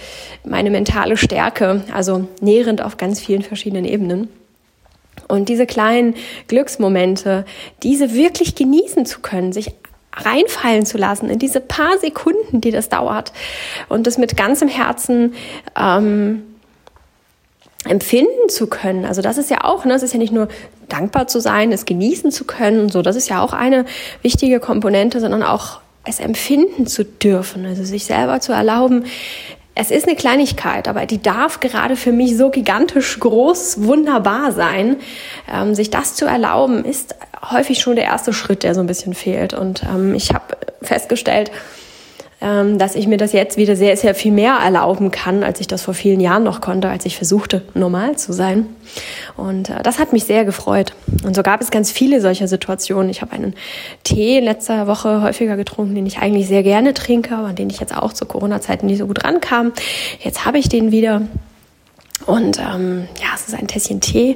meine 0.46 0.70
mentale 0.70 1.18
Stärke. 1.18 1.82
Also 1.94 2.28
nährend 2.40 2.82
auf 2.82 2.96
ganz 2.96 3.20
vielen 3.20 3.42
verschiedenen 3.42 3.84
Ebenen. 3.84 4.30
Und 5.28 5.50
diese 5.50 5.66
kleinen 5.66 6.16
Glücksmomente, 6.48 7.46
diese 7.84 8.14
wirklich 8.14 8.56
genießen 8.56 9.06
zu 9.06 9.20
können, 9.20 9.52
sich 9.52 9.72
reinfallen 10.14 10.86
zu 10.86 10.98
lassen 10.98 11.30
in 11.30 11.40
diese 11.40 11.60
paar 11.60 11.98
Sekunden, 12.00 12.62
die 12.62 12.72
das 12.72 12.90
dauert. 12.90 13.34
Und 13.90 14.08
das 14.08 14.18
mit 14.18 14.36
ganzem 14.36 14.68
Herzen 14.68 15.34
ähm, 15.80 16.44
empfinden 17.86 18.50
zu 18.50 18.68
können. 18.68 19.06
Also 19.06 19.22
das 19.22 19.38
ist 19.38 19.50
ja 19.50 19.64
auch, 19.64 19.86
ne, 19.86 19.94
es 19.94 20.04
ist 20.04 20.14
ja 20.14 20.20
nicht 20.20 20.34
nur 20.34 20.48
dankbar 20.90 21.28
zu 21.28 21.40
sein, 21.40 21.72
es 21.72 21.86
genießen 21.86 22.32
zu 22.32 22.46
können 22.46 22.82
und 22.82 22.92
so, 22.92 23.02
das 23.02 23.16
ist 23.16 23.30
ja 23.30 23.42
auch 23.42 23.54
eine 23.54 23.86
wichtige 24.22 24.60
Komponente, 24.60 25.20
sondern 25.20 25.44
auch 25.44 25.82
es 26.06 26.20
empfinden 26.20 26.88
zu 26.88 27.04
dürfen, 27.04 27.66
also 27.66 27.84
sich 27.84 28.06
selber 28.06 28.40
zu 28.40 28.54
erlauben, 28.54 29.06
es 29.80 29.92
ist 29.92 30.08
eine 30.08 30.16
Kleinigkeit, 30.16 30.88
aber 30.88 31.06
die 31.06 31.22
darf 31.22 31.60
gerade 31.60 31.96
für 31.96 32.12
mich 32.12 32.36
so 32.36 32.50
gigantisch 32.50 33.20
groß, 33.20 33.84
wunderbar 33.84 34.52
sein. 34.52 34.98
Ähm, 35.52 35.76
sich 35.76 35.92
das 35.92 36.16
zu 36.16 36.26
erlauben, 36.26 36.84
ist 36.84 37.16
häufig 37.52 37.80
schon 37.80 37.96
der 37.96 38.06
erste 38.06 38.34
Schritt, 38.34 38.64
der 38.64 38.74
so 38.74 38.82
ein 38.82 38.88
bisschen 38.88 39.14
fehlt. 39.14 39.54
Und 39.54 39.84
ähm, 39.84 40.16
ich 40.16 40.34
habe 40.34 40.58
festgestellt, 40.82 41.52
dass 42.40 42.96
ich 42.96 43.08
mir 43.08 43.18
das 43.18 43.34
jetzt 43.34 43.58
wieder 43.58 43.76
sehr, 43.76 43.98
sehr 43.98 44.14
viel 44.14 44.32
mehr 44.32 44.60
erlauben 44.64 45.10
kann, 45.10 45.44
als 45.44 45.60
ich 45.60 45.68
das 45.68 45.82
vor 45.82 45.96
vielen 45.96 46.20
Jahren 46.20 46.44
noch 46.44 46.62
konnte, 46.62 46.88
als 46.88 47.06
ich 47.06 47.18
versuchte, 47.18 47.64
normal 47.74 48.16
zu 48.18 48.32
sein. 48.32 48.68
Und 49.36 49.70
äh, 49.70 49.82
das 49.82 49.98
hat 49.98 50.14
mich 50.14 50.26
sehr 50.26 50.46
gefreut. 50.46 50.94
Und 51.24 51.36
so 51.36 51.42
gab 51.42 51.62
es 51.62 51.72
ganz 51.72 51.92
viele 51.92 52.22
solcher 52.22 52.48
Situationen. 52.48 53.10
Ich 53.10 53.22
habe 53.22 53.34
einen 53.34 53.56
Tee 54.04 54.40
letzter 54.40 54.86
Woche 54.86 55.24
häufiger 55.24 55.58
getrunken, 55.58 55.96
den 55.96 56.06
ich 56.06 56.20
eigentlich 56.20 56.48
sehr 56.48 56.62
gerne 56.62 56.94
trinke, 56.94 57.36
aber 57.36 57.48
an 57.48 57.56
den 57.56 57.72
ich 57.72 57.80
jetzt 57.80 57.96
auch 57.96 58.14
zu 58.14 58.26
Corona-Zeiten 58.26 58.86
nicht 58.86 59.00
so 59.00 59.08
gut 59.08 59.24
rankam. 59.24 59.74
Jetzt 60.20 60.46
habe 60.46 60.60
ich 60.60 60.70
den 60.70 60.92
wieder. 60.92 61.24
Und 62.26 62.60
ähm, 62.60 63.08
ja, 63.22 63.28
es 63.36 63.48
ist 63.48 63.54
ein 63.54 63.68
Tässchen 63.68 64.02
Tee, 64.02 64.36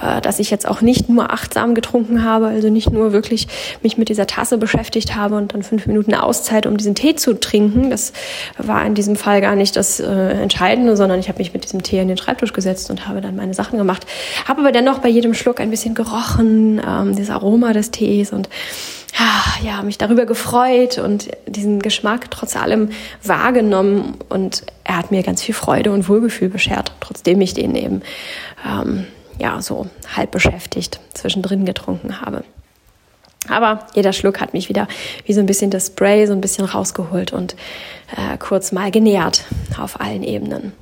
äh, 0.00 0.20
das 0.20 0.38
ich 0.38 0.50
jetzt 0.50 0.68
auch 0.68 0.82
nicht 0.82 1.08
nur 1.08 1.32
achtsam 1.32 1.74
getrunken 1.74 2.22
habe, 2.22 2.46
also 2.46 2.68
nicht 2.68 2.92
nur 2.92 3.12
wirklich 3.12 3.48
mich 3.82 3.96
mit 3.96 4.08
dieser 4.08 4.26
Tasse 4.26 4.58
beschäftigt 4.58 5.16
habe 5.16 5.36
und 5.36 5.54
dann 5.54 5.62
fünf 5.62 5.86
Minuten 5.86 6.14
Auszeit, 6.14 6.66
um 6.66 6.76
diesen 6.76 6.94
Tee 6.94 7.16
zu 7.16 7.34
trinken. 7.40 7.90
Das 7.90 8.12
war 8.58 8.84
in 8.84 8.94
diesem 8.94 9.16
Fall 9.16 9.40
gar 9.40 9.56
nicht 9.56 9.74
das 9.76 10.00
äh, 10.00 10.04
Entscheidende, 10.06 10.96
sondern 10.96 11.18
ich 11.18 11.28
habe 11.28 11.38
mich 11.38 11.54
mit 11.54 11.64
diesem 11.64 11.82
Tee 11.82 12.00
an 12.00 12.08
den 12.08 12.18
Schreibtisch 12.18 12.52
gesetzt 12.52 12.90
und 12.90 13.08
habe 13.08 13.20
dann 13.20 13.36
meine 13.36 13.54
Sachen 13.54 13.78
gemacht. 13.78 14.06
Habe 14.46 14.60
aber 14.60 14.72
dennoch 14.72 14.98
bei 14.98 15.08
jedem 15.08 15.34
Schluck 15.34 15.60
ein 15.60 15.70
bisschen 15.70 15.94
gerochen, 15.94 16.80
ähm, 16.86 17.16
das 17.16 17.30
Aroma 17.30 17.72
des 17.72 17.90
Tees 17.90 18.32
und 18.32 18.48
ja, 19.62 19.82
mich 19.82 19.98
darüber 19.98 20.26
gefreut 20.26 20.98
und 20.98 21.30
diesen 21.46 21.80
Geschmack 21.80 22.30
trotz 22.30 22.56
allem 22.56 22.90
wahrgenommen 23.22 24.14
und 24.28 24.64
er 24.82 24.98
hat 24.98 25.10
mir 25.10 25.22
ganz 25.22 25.42
viel 25.42 25.54
Freude 25.54 25.92
und 25.92 26.08
Wohlgefühl 26.08 26.48
beschert, 26.48 26.92
trotzdem 27.00 27.40
ich 27.40 27.54
den 27.54 27.74
eben 27.74 28.02
ähm, 28.66 29.06
ja 29.38 29.60
so 29.62 29.86
halb 30.16 30.30
beschäftigt 30.30 31.00
zwischendrin 31.14 31.64
getrunken 31.64 32.20
habe. 32.20 32.44
Aber 33.48 33.86
jeder 33.94 34.12
Schluck 34.12 34.40
hat 34.40 34.54
mich 34.54 34.68
wieder 34.68 34.88
wie 35.26 35.32
so 35.32 35.40
ein 35.40 35.46
bisschen 35.46 35.70
das 35.70 35.88
Spray 35.88 36.26
so 36.26 36.32
ein 36.32 36.40
bisschen 36.40 36.64
rausgeholt 36.64 37.32
und 37.32 37.56
äh, 38.16 38.38
kurz 38.38 38.72
mal 38.72 38.90
genährt 38.90 39.44
auf 39.78 40.00
allen 40.00 40.22
Ebenen. 40.22 40.72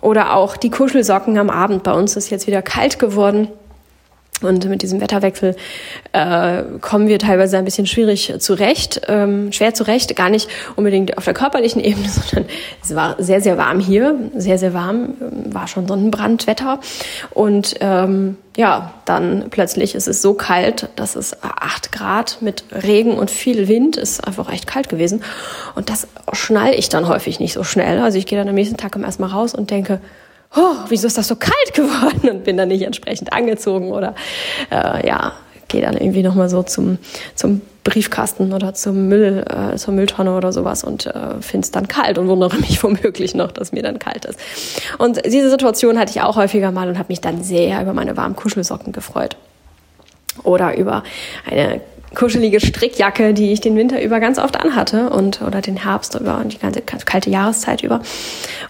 Oder 0.00 0.34
auch 0.34 0.56
die 0.56 0.70
Kuschelsocken 0.70 1.38
am 1.38 1.50
Abend. 1.50 1.82
Bei 1.82 1.92
uns 1.92 2.14
ist 2.16 2.30
jetzt 2.30 2.46
wieder 2.46 2.62
kalt 2.62 2.98
geworden. 2.98 3.48
Und 4.40 4.68
mit 4.68 4.82
diesem 4.82 5.00
Wetterwechsel 5.00 5.56
äh, 6.12 6.62
kommen 6.80 7.08
wir 7.08 7.18
teilweise 7.18 7.58
ein 7.58 7.64
bisschen 7.64 7.86
schwierig 7.86 8.34
zurecht, 8.38 9.02
ähm, 9.08 9.52
schwer 9.52 9.74
zurecht, 9.74 10.14
gar 10.14 10.30
nicht 10.30 10.48
unbedingt 10.76 11.18
auf 11.18 11.24
der 11.24 11.34
körperlichen 11.34 11.82
Ebene, 11.82 12.08
sondern 12.30 12.48
es 12.82 12.94
war 12.94 13.16
sehr, 13.18 13.40
sehr 13.40 13.58
warm 13.58 13.80
hier, 13.80 14.16
sehr, 14.36 14.58
sehr 14.58 14.74
warm, 14.74 15.14
war 15.46 15.66
schon 15.66 15.88
Sonnenbrandwetter. 15.88 16.80
Und 17.30 17.76
ähm, 17.80 18.36
ja, 18.56 18.94
dann 19.04 19.46
plötzlich 19.50 19.94
ist 19.94 20.08
es 20.08 20.20
so 20.20 20.34
kalt, 20.34 20.88
dass 20.96 21.14
es 21.14 21.42
acht 21.42 21.92
Grad 21.92 22.38
mit 22.40 22.64
Regen 22.72 23.16
und 23.16 23.30
viel 23.30 23.68
Wind 23.68 23.96
ist 23.96 24.26
einfach 24.26 24.52
echt 24.52 24.66
kalt 24.66 24.88
gewesen. 24.88 25.22
Und 25.74 25.90
das 25.90 26.08
schnall 26.32 26.74
ich 26.74 26.88
dann 26.88 27.06
häufig 27.08 27.38
nicht 27.38 27.52
so 27.52 27.62
schnell. 27.62 28.00
Also 28.00 28.18
ich 28.18 28.26
gehe 28.26 28.38
dann 28.38 28.48
am 28.48 28.56
nächsten 28.56 28.76
Tag 28.76 28.96
erstmal 28.96 29.30
raus 29.30 29.54
und 29.54 29.70
denke, 29.70 30.00
oh, 30.56 30.74
wieso 30.88 31.06
ist 31.06 31.18
das 31.18 31.28
so 31.28 31.36
kalt 31.36 31.74
geworden 31.74 32.28
und 32.30 32.44
bin 32.44 32.56
dann 32.56 32.68
nicht 32.68 32.82
entsprechend 32.82 33.32
angezogen 33.32 33.92
oder 33.92 34.14
äh, 34.70 35.06
ja, 35.06 35.32
gehe 35.68 35.82
dann 35.82 35.96
irgendwie 35.96 36.22
nochmal 36.22 36.48
so 36.48 36.62
zum, 36.62 36.98
zum 37.34 37.60
Briefkasten 37.84 38.52
oder 38.52 38.74
zum 38.74 39.08
Müll, 39.08 39.44
äh, 39.48 39.76
zur 39.76 39.94
Mülltonne 39.94 40.36
oder 40.36 40.52
sowas 40.52 40.84
und 40.84 41.06
äh, 41.06 41.40
finde 41.40 41.64
es 41.64 41.70
dann 41.70 41.88
kalt 41.88 42.18
und 42.18 42.28
wundere 42.28 42.56
mich 42.56 42.82
womöglich 42.82 43.34
noch, 43.34 43.52
dass 43.52 43.72
mir 43.72 43.82
dann 43.82 43.98
kalt 43.98 44.24
ist. 44.24 44.38
Und 44.98 45.24
diese 45.24 45.50
Situation 45.50 45.98
hatte 45.98 46.10
ich 46.10 46.22
auch 46.22 46.36
häufiger 46.36 46.70
mal 46.70 46.88
und 46.88 46.98
habe 46.98 47.08
mich 47.08 47.20
dann 47.20 47.42
sehr 47.42 47.80
über 47.80 47.92
meine 47.92 48.16
warmen 48.16 48.36
Kuschelsocken 48.36 48.92
gefreut. 48.92 49.36
Oder 50.44 50.76
über 50.76 51.02
eine 51.50 51.80
kuschelige 52.14 52.60
Strickjacke, 52.60 53.34
die 53.34 53.52
ich 53.52 53.60
den 53.60 53.76
Winter 53.76 54.02
über 54.02 54.20
ganz 54.20 54.38
oft 54.38 54.58
anhatte 54.58 55.10
und 55.10 55.42
oder 55.42 55.60
den 55.60 55.76
Herbst 55.76 56.18
über 56.18 56.38
und 56.38 56.52
die 56.52 56.58
ganze 56.58 56.80
kalte 56.80 57.30
Jahreszeit 57.30 57.82
über. 57.82 58.00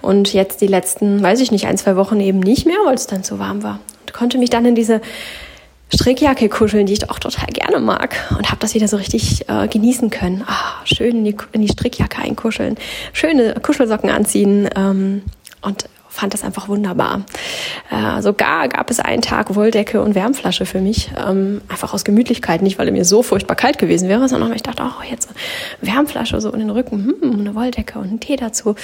Und 0.02 0.32
jetzt 0.32 0.60
die 0.60 0.66
letzten, 0.66 1.22
weiß 1.22 1.40
ich 1.40 1.50
nicht, 1.50 1.66
ein, 1.66 1.78
zwei 1.78 1.96
Wochen 1.96 2.20
eben 2.20 2.40
nicht 2.40 2.66
mehr, 2.66 2.78
weil 2.84 2.94
es 2.94 3.06
dann 3.06 3.24
zu 3.24 3.38
warm 3.38 3.62
war. 3.62 3.80
Und 4.00 4.12
konnte 4.12 4.38
mich 4.38 4.50
dann 4.50 4.64
in 4.64 4.74
diese 4.74 5.00
Strickjacke 5.94 6.48
kuscheln, 6.48 6.86
die 6.86 6.92
ich 6.92 7.10
auch 7.10 7.18
total 7.18 7.46
gerne 7.46 7.80
mag 7.80 8.14
und 8.36 8.48
habe 8.50 8.60
das 8.60 8.74
wieder 8.74 8.88
so 8.88 8.98
richtig 8.98 9.48
äh, 9.48 9.68
genießen 9.68 10.10
können. 10.10 10.44
Ah, 10.46 10.84
schön 10.84 11.18
in 11.18 11.24
die, 11.24 11.36
in 11.52 11.62
die 11.62 11.68
Strickjacke 11.68 12.20
einkuscheln, 12.20 12.76
schöne 13.12 13.54
Kuschelsocken 13.54 14.10
anziehen 14.10 14.68
ähm, 14.76 15.22
und 15.62 15.88
fand 16.18 16.34
das 16.34 16.42
einfach 16.42 16.68
wunderbar. 16.68 17.22
Äh, 17.90 18.22
sogar 18.22 18.68
gab 18.68 18.90
es 18.90 18.98
einen 18.98 19.22
Tag 19.22 19.54
Wolldecke 19.54 20.02
und 20.02 20.14
Wärmflasche 20.16 20.66
für 20.66 20.80
mich, 20.80 21.10
ähm, 21.16 21.60
einfach 21.68 21.94
aus 21.94 22.04
Gemütlichkeit, 22.04 22.60
nicht 22.60 22.78
weil 22.78 22.88
er 22.88 22.92
mir 22.92 23.04
so 23.04 23.22
furchtbar 23.22 23.54
kalt 23.54 23.78
gewesen 23.78 24.08
wäre, 24.08 24.28
sondern 24.28 24.50
weil 24.50 24.56
ich 24.56 24.64
dachte, 24.64 24.82
oh, 24.82 25.02
jetzt 25.08 25.28
Wärmflasche 25.80 26.40
so 26.40 26.50
in 26.50 26.58
den 26.58 26.70
Rücken, 26.70 27.14
hm, 27.20 27.40
eine 27.40 27.54
Wolldecke 27.54 28.00
und 28.00 28.08
einen 28.08 28.20
Tee 28.20 28.36
dazu. 28.36 28.74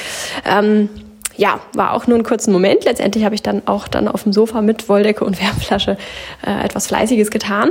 Ähm, 0.44 0.88
ja, 1.37 1.59
war 1.75 1.92
auch 1.94 2.07
nur 2.07 2.14
einen 2.14 2.25
kurzen 2.25 2.53
Moment. 2.53 2.85
Letztendlich 2.85 3.25
habe 3.25 3.35
ich 3.35 3.42
dann 3.42 3.62
auch 3.66 3.88
dann 3.88 4.07
auf 4.07 4.23
dem 4.23 4.33
Sofa 4.33 4.62
mit 4.62 4.88
Wolldecke 4.88 5.25
und 5.25 5.40
Wärmflasche 5.40 5.99
äh, 6.47 6.64
etwas 6.64 6.87
Fleißiges 6.87 7.33
getan. 7.33 7.70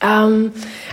Ähm, 0.00 0.52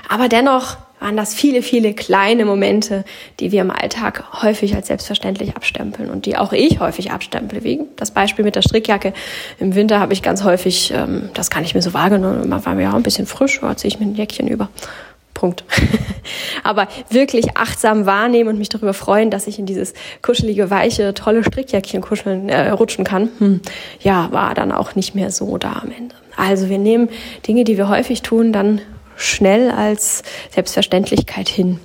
aber 0.10 0.30
dennoch 0.30 0.78
waren 1.06 1.16
das 1.16 1.36
viele, 1.36 1.62
viele 1.62 1.94
kleine 1.94 2.46
Momente, 2.46 3.06
die 3.40 3.52
wir 3.52 3.62
im 3.62 3.70
Alltag 3.70 4.24
häufig 4.42 4.76
als 4.76 4.88
selbstverständlich 4.88 5.56
abstempeln 5.56 6.10
und 6.10 6.26
die 6.26 6.36
auch 6.36 6.52
ich 6.52 6.80
häufig 6.80 7.12
abstempel. 7.12 7.64
Wie 7.64 7.82
das 7.96 8.10
Beispiel 8.10 8.44
mit 8.44 8.56
der 8.56 8.64
Strickjacke. 8.64 9.14
Im 9.60 9.76
Winter 9.76 10.00
habe 10.00 10.14
ich 10.14 10.24
ganz 10.24 10.44
häufig, 10.44 10.92
ähm, 10.96 11.30
das 11.36 11.52
kann 11.52 11.64
ich 11.64 11.76
mir 11.76 11.84
so 11.84 11.94
wahrgenommen, 11.94 12.50
war 12.50 12.74
mir 12.74 12.90
auch 12.90 12.96
ein 12.96 13.04
bisschen 13.04 13.28
frisch, 13.28 13.60
da 13.62 13.78
ziehe 13.78 13.90
ich 13.94 14.00
mir 14.00 14.08
ein 14.08 14.16
Jäckchen 14.16 14.48
über. 14.48 14.70
Punkt. 15.36 15.64
Aber 16.64 16.88
wirklich 17.12 17.56
achtsam 17.56 18.08
wahrnehmen 18.08 18.50
und 18.50 18.58
mich 18.58 18.70
darüber 18.70 18.96
freuen, 18.96 19.30
dass 19.30 19.46
ich 19.46 19.60
in 19.60 19.68
dieses 19.68 19.94
kuschelige, 20.24 20.72
weiche, 20.72 21.14
tolle 21.14 21.44
Strickjäckchen 21.44 22.02
kuscheln, 22.02 22.50
äh, 22.50 22.72
rutschen 22.72 23.06
kann, 23.06 23.30
hm, 23.38 23.62
ja, 24.00 24.30
war 24.32 24.56
dann 24.56 24.72
auch 24.72 24.96
nicht 24.96 25.14
mehr 25.14 25.30
so 25.30 25.60
da 25.60 25.74
am 25.84 25.92
Ende. 25.96 26.16
Also 26.36 26.68
wir 26.68 26.80
nehmen 26.80 27.10
Dinge, 27.48 27.64
die 27.64 27.78
wir 27.78 27.90
häufig 27.90 28.24
tun, 28.24 28.52
dann 28.52 28.82
schnell 29.16 29.72
als 29.72 30.24
Selbstverständlichkeit 30.52 31.50
hin. 31.50 31.80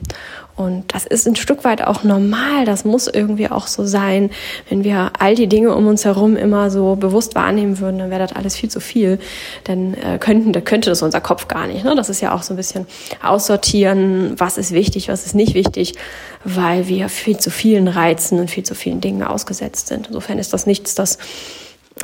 Und 0.60 0.92
das 0.92 1.06
ist 1.06 1.26
ein 1.26 1.36
Stück 1.36 1.64
weit 1.64 1.80
auch 1.80 2.04
normal. 2.04 2.66
Das 2.66 2.84
muss 2.84 3.08
irgendwie 3.08 3.48
auch 3.48 3.66
so 3.66 3.86
sein. 3.86 4.30
Wenn 4.68 4.84
wir 4.84 5.10
all 5.18 5.34
die 5.34 5.46
Dinge 5.46 5.74
um 5.74 5.86
uns 5.86 6.04
herum 6.04 6.36
immer 6.36 6.70
so 6.70 6.96
bewusst 6.96 7.34
wahrnehmen 7.34 7.78
würden, 7.78 7.98
dann 7.98 8.10
wäre 8.10 8.20
das 8.20 8.36
alles 8.36 8.56
viel 8.56 8.70
zu 8.70 8.78
viel. 8.78 9.18
Dann 9.64 9.94
äh, 9.94 10.18
könnten, 10.18 10.52
da 10.52 10.60
könnte 10.60 10.90
das 10.90 11.00
unser 11.00 11.22
Kopf 11.22 11.48
gar 11.48 11.66
nicht. 11.66 11.82
Ne? 11.82 11.94
Das 11.94 12.10
ist 12.10 12.20
ja 12.20 12.34
auch 12.34 12.42
so 12.42 12.52
ein 12.52 12.58
bisschen 12.58 12.86
aussortieren, 13.22 14.34
was 14.36 14.58
ist 14.58 14.72
wichtig, 14.72 15.08
was 15.08 15.24
ist 15.24 15.34
nicht 15.34 15.54
wichtig, 15.54 15.94
weil 16.44 16.88
wir 16.88 17.08
viel 17.08 17.38
zu 17.38 17.50
vielen 17.50 17.88
Reizen 17.88 18.38
und 18.38 18.50
viel 18.50 18.64
zu 18.64 18.74
vielen 18.74 19.00
Dingen 19.00 19.22
ausgesetzt 19.22 19.88
sind. 19.88 20.08
Insofern 20.08 20.38
ist 20.38 20.52
das 20.52 20.66
nichts, 20.66 20.94
das 20.94 21.16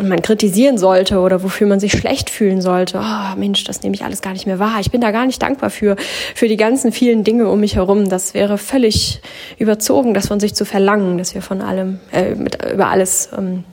man 0.03 0.21
kritisieren 0.23 0.79
sollte 0.79 1.21
oder 1.21 1.43
wofür 1.43 1.67
man 1.67 1.81
sich 1.81 1.93
schlecht 1.93 2.31
fühlen 2.31 2.61
sollte. 2.61 2.99
Oh, 2.99 3.37
Mensch, 3.39 3.65
das 3.65 3.83
nehme 3.83 3.95
ich 3.95 4.05
alles 4.05 4.21
gar 4.21 4.33
nicht 4.33 4.47
mehr 4.47 4.59
wahr. 4.59 4.79
Ich 4.81 4.91
bin 4.91 5.01
da 5.01 5.11
gar 5.11 5.27
nicht 5.27 5.43
dankbar 5.43 5.71
für, 5.71 5.97
für 6.35 6.49
die 6.49 6.57
ganzen 6.57 6.93
vielen 6.93 7.25
Dinge 7.25 7.49
um 7.49 7.61
mich 7.61 7.77
herum. 7.77 8.09
Das 8.09 8.35
wäre 8.35 8.59
völlig 8.59 9.21
überzogen, 9.59 10.15
das 10.15 10.29
von 10.29 10.41
sich 10.41 10.55
zu 10.55 10.65
verlangen, 10.65 11.19
dass 11.19 11.35
wir 11.35 11.43
von 11.43 11.63
allem, 11.63 12.01
äh, 12.13 12.35
mit, 12.35 12.59
über 12.73 12.89
alles 12.89 13.31
ähm, 13.37 13.65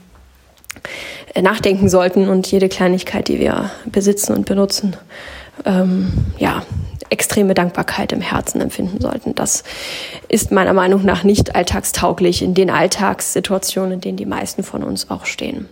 nachdenken 1.40 1.88
sollten 1.88 2.28
und 2.28 2.46
jede 2.50 2.68
Kleinigkeit, 2.68 3.28
die 3.28 3.38
wir 3.38 3.70
besitzen 3.86 4.34
und 4.34 4.46
benutzen, 4.46 4.96
ähm, 5.64 6.12
ja, 6.38 6.62
extreme 7.10 7.54
Dankbarkeit 7.54 8.12
im 8.12 8.20
Herzen 8.20 8.60
empfinden 8.60 9.00
sollten. 9.00 9.34
Das 9.34 9.62
ist 10.28 10.50
meiner 10.50 10.72
Meinung 10.72 11.04
nach 11.04 11.22
nicht 11.22 11.54
alltagstauglich 11.54 12.42
in 12.42 12.54
den 12.54 12.70
Alltagssituationen, 12.70 13.92
in 13.92 14.00
denen 14.00 14.16
die 14.16 14.26
meisten 14.26 14.62
von 14.62 14.82
uns 14.82 15.10
auch 15.10 15.26
stehen. 15.26 15.68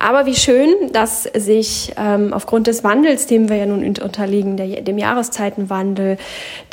Aber 0.00 0.26
wie 0.26 0.36
schön, 0.36 0.92
dass 0.92 1.24
sich 1.24 1.92
ähm, 1.96 2.32
aufgrund 2.32 2.68
des 2.68 2.84
Wandels, 2.84 3.26
dem 3.26 3.48
wir 3.48 3.56
ja 3.56 3.66
nun 3.66 3.84
unterliegen, 3.84 4.56
der, 4.56 4.80
dem 4.82 4.96
Jahreszeitenwandel, 4.96 6.18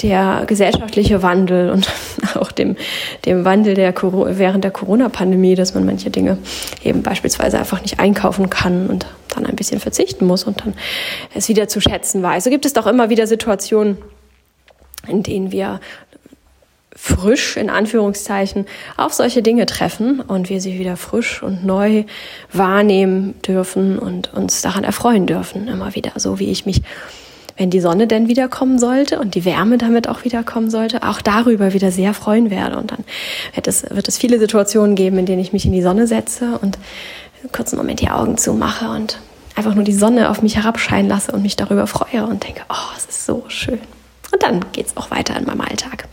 der 0.04 0.44
gesellschaftliche 0.46 1.24
Wandel 1.24 1.72
und 1.72 1.90
auch 2.36 2.52
dem, 2.52 2.76
dem 3.26 3.44
Wandel 3.44 3.74
der 3.74 3.96
während 3.96 4.64
der 4.64 4.70
Corona-Pandemie, 4.70 5.56
dass 5.56 5.74
man 5.74 5.88
manche 5.88 6.12
Dinge 6.12 6.38
eben 6.84 7.02
beispielsweise 7.02 7.58
einfach 7.58 7.82
nicht 7.82 8.00
einkaufen 8.00 8.52
kann 8.52 8.86
und 8.86 9.08
dann 9.30 9.48
ein 9.48 9.56
bisschen 9.56 9.80
verzichten 9.80 10.28
muss 10.28 10.44
und 10.44 10.62
dann 10.62 10.76
es 11.34 11.50
wieder 11.50 11.68
zu 11.68 11.82
schätzen 11.82 12.22
weiß. 12.22 12.44
So 12.44 12.52
gibt 12.52 12.66
es 12.66 12.74
doch 12.74 12.86
immer 12.86 13.10
wieder 13.10 13.26
Situationen, 13.26 13.98
in 15.08 15.24
denen 15.24 15.52
wir 15.52 15.80
frisch 16.96 17.58
in 17.58 17.70
Anführungszeichen 17.70 18.66
auf 18.96 19.14
solche 19.14 19.42
Dinge 19.42 19.66
treffen 19.66 20.22
und 20.22 20.50
wir 20.50 20.62
sie 20.62 20.80
wieder 20.80 20.96
frisch 20.96 21.44
und 21.44 21.66
neu 21.66 22.06
wahrnehmen 22.54 23.36
dürfen 23.42 24.00
und 24.00 24.34
uns 24.34 24.62
daran 24.62 24.86
erfreuen 24.86 25.28
dürfen, 25.28 25.68
immer 25.68 25.94
wieder, 25.94 26.14
so 26.16 26.40
wie 26.40 26.50
ich 26.50 26.66
mich, 26.66 26.82
wenn 27.58 27.70
die 27.70 27.82
Sonne 27.82 28.08
denn 28.08 28.28
wiederkommen 28.28 28.80
sollte 28.80 29.20
und 29.20 29.36
die 29.36 29.46
Wärme 29.46 29.78
damit 29.78 30.08
auch 30.08 30.24
wiederkommen 30.24 30.70
sollte, 30.70 31.04
auch 31.04 31.22
darüber 31.22 31.74
wieder 31.74 31.92
sehr 31.92 32.14
freuen 32.14 32.50
werde. 32.50 32.78
Und 32.78 32.92
dann 32.92 33.04
wird 33.54 33.68
es, 33.68 33.90
wird 33.90 34.08
es 34.08 34.18
viele 34.18 34.40
Situationen 34.40 34.96
geben, 34.96 35.18
in 35.20 35.26
denen 35.26 35.42
ich 35.42 35.54
mich 35.54 35.66
in 35.66 35.72
die 35.72 35.82
Sonne 35.82 36.08
setze 36.08 36.58
und 36.62 36.78
einen 37.42 37.52
kurzen 37.52 37.78
Moment 37.78 38.02
die 38.02 38.10
Augen 38.10 38.38
zumache 38.38 38.90
und 38.90 39.20
einfach 39.56 39.76
nur 39.76 39.84
die 39.84 39.94
Sonne 39.94 40.30
auf 40.30 40.42
mich 40.42 40.58
herabscheinen 40.58 41.10
lasse 41.10 41.32
und 41.32 41.44
mich 41.44 41.56
darüber 41.56 41.88
freue 41.88 42.26
und 42.26 42.44
denke, 42.44 42.62
oh, 42.70 42.94
es 42.98 43.06
ist 43.06 43.26
so 43.26 43.46
schön. 43.48 43.80
Und 44.34 44.44
dann 44.44 44.66
geht 44.74 44.88
es 44.88 44.98
auch 44.98 45.12
weiter 45.12 45.38
in 45.38 45.46
meinem 45.46 45.62
Alltag. 45.62 46.06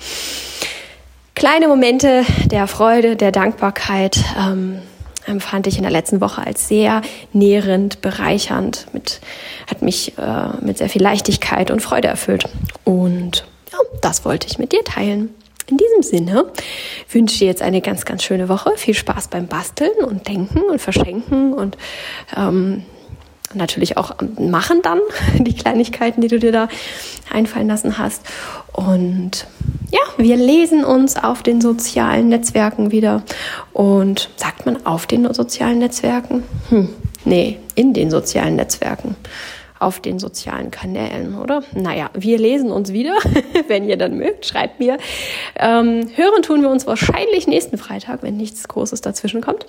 Kleine 1.43 1.67
Momente 1.67 2.25
der 2.45 2.69
Freude, 2.69 3.17
der 3.17 3.33
Dankbarkeit 3.33 4.17
ähm, 4.39 4.79
empfand 5.27 5.67
ich 5.67 5.77
in 5.77 5.83
der 5.83 5.91
letzten 5.91 6.21
Woche 6.21 6.47
als 6.47 6.69
sehr 6.69 7.03
nährend, 7.33 8.01
bereichernd, 8.01 8.87
mit, 8.93 9.21
hat 9.69 9.83
mich 9.83 10.17
äh, 10.19 10.65
mit 10.65 10.79
sehr 10.79 10.89
viel 10.89 11.03
Leichtigkeit 11.03 11.73
und 11.73 11.83
Freude 11.83 12.07
erfüllt. 12.07 12.45
Und 12.85 13.45
ja, 13.73 13.79
das 14.01 14.25
wollte 14.25 14.47
ich 14.47 14.59
mit 14.59 14.71
dir 14.71 14.85
teilen. 14.85 15.35
In 15.67 15.79
diesem 15.79 16.05
Sinne 16.05 16.45
wünsche 17.11 17.33
ich 17.33 17.39
dir 17.41 17.49
jetzt 17.49 17.63
eine 17.63 17.81
ganz, 17.81 18.05
ganz 18.05 18.23
schöne 18.23 18.49
Woche. 18.49 18.75
Viel 18.77 18.95
Spaß 18.95 19.27
beim 19.27 19.49
Basteln 19.49 20.05
und 20.07 20.29
Denken 20.29 20.61
und 20.71 20.81
Verschenken 20.81 21.55
und 21.55 21.77
ähm, 22.37 22.85
natürlich 23.55 23.97
auch 23.97 24.15
machen 24.38 24.81
dann 24.83 25.01
die 25.38 25.55
Kleinigkeiten, 25.55 26.21
die 26.21 26.29
du 26.29 26.38
dir 26.38 26.53
da 26.53 26.69
einfallen 27.31 27.69
lassen 27.69 27.99
hast. 27.99 28.23
Und 28.73 29.47
ja, 29.91 30.01
wir 30.17 30.37
lesen 30.37 30.85
uns 30.85 31.17
auf 31.17 31.43
den 31.43 31.61
sozialen 31.61 32.29
Netzwerken 32.29 32.91
wieder. 32.91 33.23
Und 33.73 34.31
sagt 34.37 34.67
man 34.67 34.87
auf 34.87 35.07
den 35.07 35.33
sozialen 35.33 35.79
Netzwerken? 35.79 36.45
Hm, 36.71 36.88
nee, 37.25 37.59
in 37.75 37.93
den 37.93 38.11
sozialen 38.11 38.57
Netzwerken. 38.57 39.17
Auf 39.79 40.01
den 40.01 40.21
sozialen 40.21 40.71
Kanälen, 40.71 41.37
oder? 41.37 41.65
Naja, 41.75 42.11
wir 42.15 42.38
lesen 42.38 42.71
uns 42.71 42.93
wieder, 42.93 43.17
wenn 43.69 43.88
ihr 43.88 43.97
dann 43.97 44.17
mögt. 44.17 44.47
Schreibt 44.47 44.79
mir. 44.79 44.99
Ähm, 45.57 46.09
hören 46.15 46.43
tun 46.43 46.62
wir 46.62 46.71
uns 46.71 46.87
wahrscheinlich 46.87 47.47
nächsten 47.47 47.79
Freitag, 47.79 48.23
wenn 48.23 48.37
nichts 48.37 48.69
Großes 48.69 49.01
dazwischen 49.01 49.41
kommt. 49.41 49.67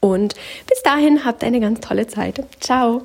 Und 0.00 0.34
bis 0.68 0.82
dahin 0.82 1.24
habt 1.24 1.42
eine 1.42 1.60
ganz 1.60 1.80
tolle 1.80 2.06
Zeit. 2.06 2.44
Ciao. 2.60 3.02